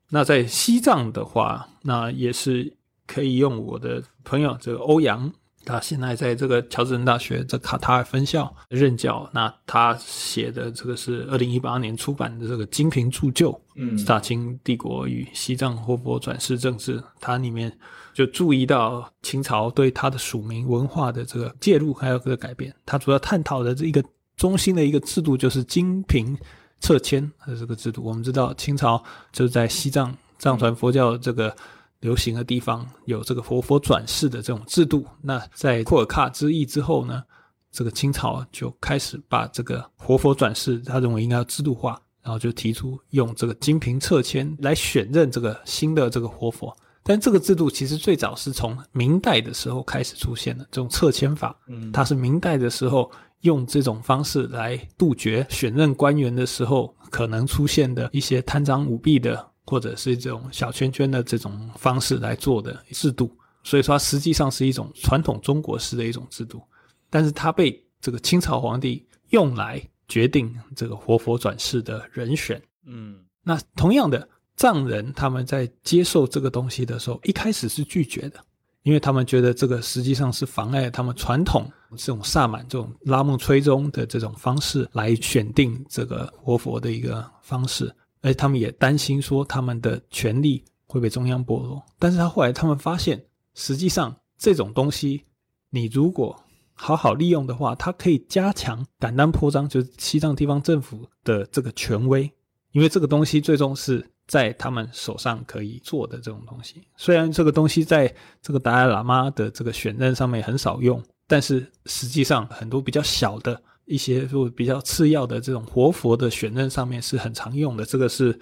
[0.09, 2.71] 那在西藏的话，那也是
[3.07, 5.31] 可以用我的朋友这个欧阳。
[5.65, 9.29] 他现在在这个乔治城大学在卡塔尔分校任教。
[9.33, 17.71] 那他写的这个是二零一八年出版的这个《金瓶铸就》，嗯，大清帝国与西藏活佛转世政治，它里面
[18.13, 22.73] 就注意到清朝对它的署名文化的这个介入还有这个改变。
[22.85, 24.03] 它主要探讨的这一个
[24.35, 26.37] 中心的一个制度就是金瓶
[26.79, 28.03] 撤迁的这个制度。
[28.03, 31.55] 我们知道清朝就是在西藏藏传佛教这个。
[32.03, 35.05] 流行的地方有这个活佛转世的这种制度。
[35.21, 37.23] 那在库尔喀之役之后呢，
[37.71, 46.75] 这个清朝就开始把这个活佛转世，他认为应该要制度化，然后就提出用这个金瓶撤迁来选任这个新的这个活佛。
[47.03, 51.57] 但这个制度其实最早是从明代的时候开始出现的这种撤迁法。
[51.67, 53.09] 嗯，它是明代的时候
[53.41, 59.52] 用这种方式来杜绝选任官员的时候可能出现的一些贪赃舞弊的。
[59.65, 66.61] 或者是这种小圈圈的这种方式来做的制度，所以说它实际上是一种传统中国式的一种制度，
[67.09, 72.61] 但是它被这个清朝皇帝用来决定这个活佛转世的人选。
[72.85, 74.27] 嗯，那同样的
[74.57, 78.39] 藏人他们在接受这个东西的时候，一开始是拒绝的，
[78.83, 87.93] 因为他们觉得这个实际上是妨碍他们传统这种萨满这种拉木吹钟的这种方式来选定这个活佛的一个方式。
[88.23, 93.21] 而且他们也担心说他们的权力会被中央剥夺，但是他后来他们发现，
[93.53, 95.25] 实际上这种东西，
[95.69, 96.41] 你如果
[96.73, 102.31] 好好利用的话，它可以加强敢当扩张，就是西藏地方政府的这个权威，
[102.71, 106.81] 因为这个东西最终是在他们手上可以做的这种东西。
[106.95, 113.61] 虽然这个东西在这个达赖喇嘛的这个选任上面很少用，但是实际上很多比较小的。
[113.85, 118.39] 一些就比较次要的这种活佛的选任上面是很常用的，这个是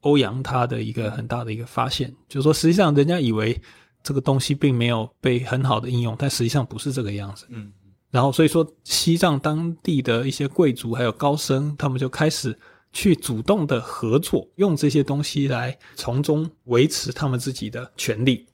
[0.00, 3.60] 欧阳他的一个很大的一个发现，就是说实际上人家以为
[4.02, 7.46] 这个东西并没有被很好的应用，但实际上不是这个样子。
[7.48, 7.72] 嗯，
[8.10, 12.56] 然后所以说西藏当地的一些贵族还有高僧，他们就开始
[12.92, 18.46] 去主动的合作，用这些东西来从中维持他们自己的权利。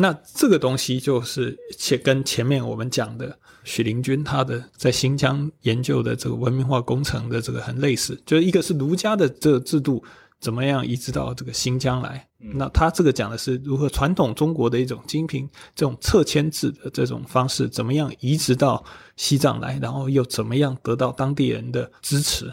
[0.00, 10.00] 那这个东西就是且跟前面我们讲的许灵均他的在新疆研究的这个文明化工程的这个很类似，就是一个是儒家的这个制度
[10.38, 18.84] 怎么样移植到这个新疆来，那他这个讲的是如何传统中国的一种精品这种撤迁制的这种方式怎么样移植到
[19.16, 22.52] 西藏来，然后又怎么样得到当地人的支持？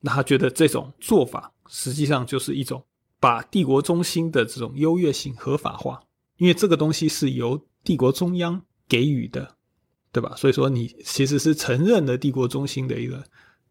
[0.00, 2.84] 那他觉得这种做法实际上就是一种
[3.18, 6.02] 把帝国中心的这种优越性合法化。
[6.42, 9.48] 因为这个东西是由帝国中央给予的，
[10.10, 10.34] 对吧？
[10.36, 13.22] 所以说你其实是承认了帝国中心的一个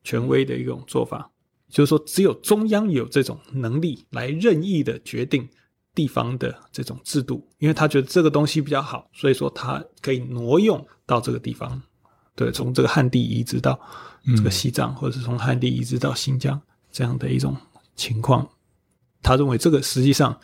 [0.06, 1.30] 权威的一种做法，
[1.68, 5.46] 就是说只有中央有这种能力来任意的决定
[5.94, 11.82] 地方的这种制度，因为他觉得这个东西比较好，所以说他可以挪用到这个地方，
[12.38, 13.78] 对，从这个汉地移植到
[14.38, 16.58] 这个西藏，或者是从汉地移植到新疆
[16.90, 17.54] 这样的一种
[17.98, 18.48] 情况，
[19.22, 20.40] 他认为这个实际上。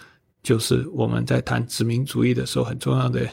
[0.47, 3.29] 就是我们在谈殖民主义的时候很重要的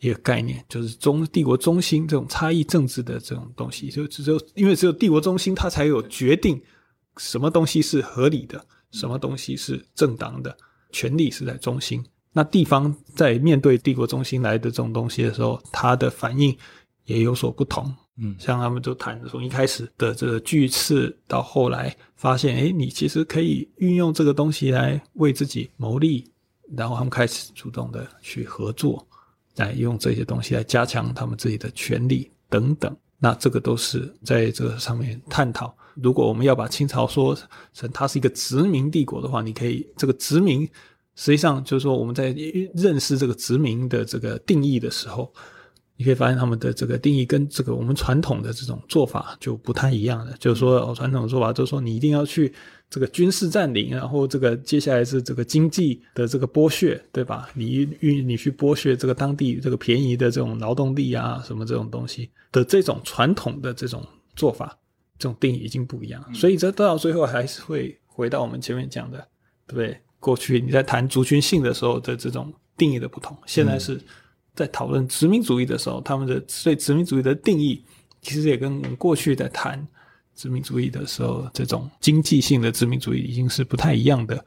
[0.00, 6.60] 一个概念，就是中帝国中心这种差异政治的这种东西，就只有因为只有帝国中心，它才有决定
[7.16, 10.54] 什么东西是合理的，什么东西是正当的，
[10.92, 12.04] 权力是在中心。
[12.34, 16.54] 那地方在面对帝国中心来的这种东西的时候，它的反应
[17.06, 17.90] 也有所不同。
[18.18, 26.30] 嗯，像他们就谈从一开始的这个巨刺，到后来发现，哎，你其实可以运用这个东西来为自己谋利。
[26.76, 29.06] 然后他们开始主动的去合作，
[29.56, 32.94] 来用这些东西来加强他们自己的权利等等。
[33.18, 35.74] 那这个都是在这个上面探讨。
[35.94, 37.36] 如果我们要把清朝说
[37.74, 40.62] 成它是一个殖民帝国的话，你可以这个殖民
[41.16, 42.32] 实际上就是说我们在
[42.74, 45.32] 认识这个殖民的这个定义的时候，
[45.96, 50.36] 你可以发现他们的这个定义跟这个我们传统的这种做法就不太一样了。
[50.38, 52.52] 就是说，传统的做法就是说你一定要去。
[52.90, 57.50] 这个军事占领，然后这个接下来是这个经济的这个剥削，对吧？
[57.52, 64.02] 你运你去剥削这个当地这个便宜的这种劳动力啊，什么这种东西的这种传统的这种
[64.34, 64.74] 做法，
[65.18, 66.34] 这种定义已经不一样。
[66.34, 69.18] 所以这到最后还是会回到我们前面讲的，
[69.66, 70.00] 对不对？
[70.18, 74.00] 过去你在谈族群性的时候的这种定义的不同，现在是
[74.54, 77.84] 在讨论殖民主义的时候，他们的对殖民主义的定义
[78.22, 79.86] 其实也跟我们过去在谈。
[80.38, 84.42] 殖民主义的时候，这种经济性的殖民主义已经是不太一样的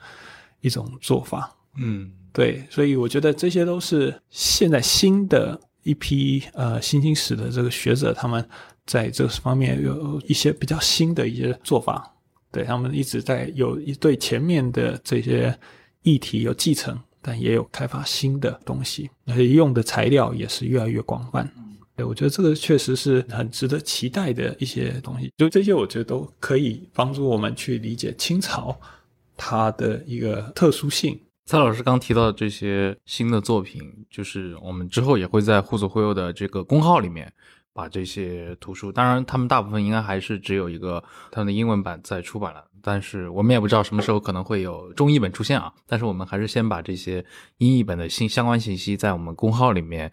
[0.62, 1.54] 一种做法。
[1.76, 8.48] 嗯，对，所以我觉得这些都是现在新的一批呃新兴史的这个学者，他们
[8.86, 12.10] 在这方面有一些比较新的一些做法。
[12.54, 15.58] 对他们一直在有一对前面的这些
[16.04, 21.50] 议题有继承，但也有开发新的东西，而且用的材料也是越来越广泛。
[21.96, 28.76] 对我觉得这个确实是很值得期待的一些东西，就这些，我觉得都可以帮助我们去理解清朝
[29.36, 31.20] 它的一个特殊性。
[31.46, 37.32] 蔡老师刚提到的这些新的作品，就是我们之后也会在互左互右的这个公号里面
[37.74, 45.74] 把这些图书，当然他们大部分应该还是只有一个他们的英文版在出版了，但是我们也不知道什么时候可能会有中译本出现啊。
[45.86, 47.24] 但是我们还是先把这些
[47.58, 50.12] 英译本的信相关信息在我们公号里面。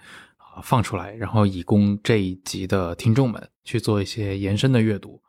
[0.63, 5.21] 放出来，然后以供这一集的听众们去做一些延伸的阅读。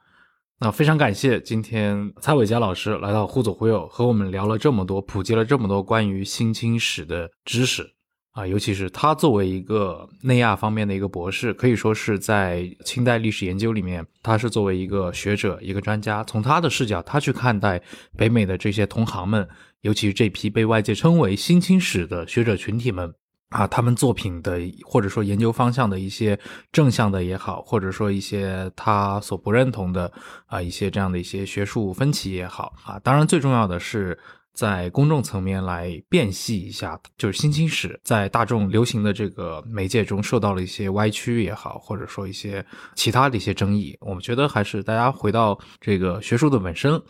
[0.61, 7.89] 那非常感谢今天蔡伟佳老师来到互左互右，和我们聊了这么多，普及了这么多关于新清史的知识
[8.31, 8.45] 啊！
[8.45, 17.81] 尤其是他作为一个内亚方面的一个博士，可以说是在清代历史研究里面，他是作为一个学者、一个专家，从他的视角，他去看待
[18.17, 19.47] 北美的这些同行们，
[19.79, 23.13] 尤其是这批被外界称为新清史的学者群体们。
[23.49, 26.39] 啊，他们作品的或者说研究方向的一些
[26.71, 30.11] 正向的也好，或者说一些他所不认同的
[30.45, 34.17] 啊一些这样的一些学术分歧也好啊，当然最重要的是
[34.53, 42.63] 在公众层面来辨析一下，就是新清史在大众流行的这个媒介中受到了一些歪曲也好，或者说一些
[42.93, 47.01] 其他的一些争议，我们觉得还是大家回到这个学术的本身，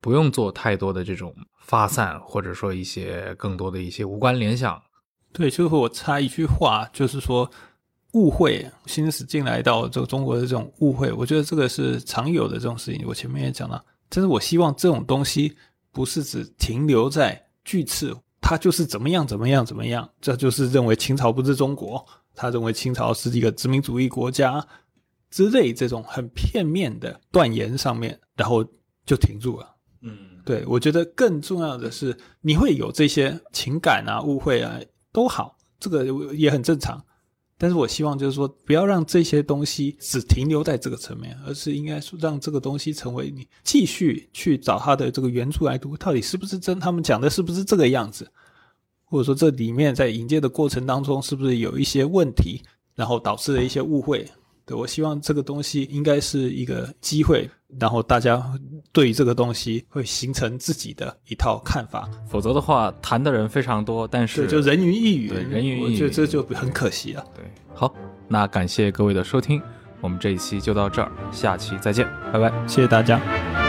[0.00, 4.82] 不用做太多的这种发散，或者说一些更多的一些无关联想。
[5.34, 7.50] 对，就是我插一句话，就是说
[8.12, 13.04] 误会，新史进来到这个中国的这种误会，我觉得这个是常有的这种事情。
[13.04, 15.52] 我前面也讲了，但是我希望这种东西
[15.90, 22.06] 不是只停留在句次，他就是怎么样怎么样怎么样，这就是认为清朝不是中国，
[22.36, 24.64] 他认为清朝是一个殖民主义国家
[25.30, 28.64] 之类这种很片面的断言上面，然后
[29.04, 29.74] 就停住了。
[30.00, 34.78] 嗯，对我觉得更重要的是，你会有这些情感啊、误会啊。
[35.14, 36.04] 都好，这个
[36.34, 37.02] 也很正常。
[37.56, 46.80] 但是我希望就是说，不要让这些东西只停留在这个层面，而是应该说让这个东西成为你继续去找它的这个原著来读，到底是不是真？
[46.80, 48.28] 他们讲的是不是这个样子？
[49.04, 52.60] 或者说这里面在引介的过程当中，是不是有一些问题，
[52.96, 54.28] 然后导致了一些误会？
[54.66, 58.42] 对我希望这个东西应该是一个机会，然后大家
[58.92, 62.08] 对这个东西会形成自己的一套看法。
[62.28, 67.24] 否则的话，谈的人非常多，但是，就人云亦云，对人云亦云我觉得这就很可惜了。
[67.34, 67.94] 对，好，
[68.28, 69.60] 那感谢各位的收听，
[70.00, 72.50] 我们这一期就到这儿，下期再见，拜拜。
[72.66, 73.63] 谢谢大家。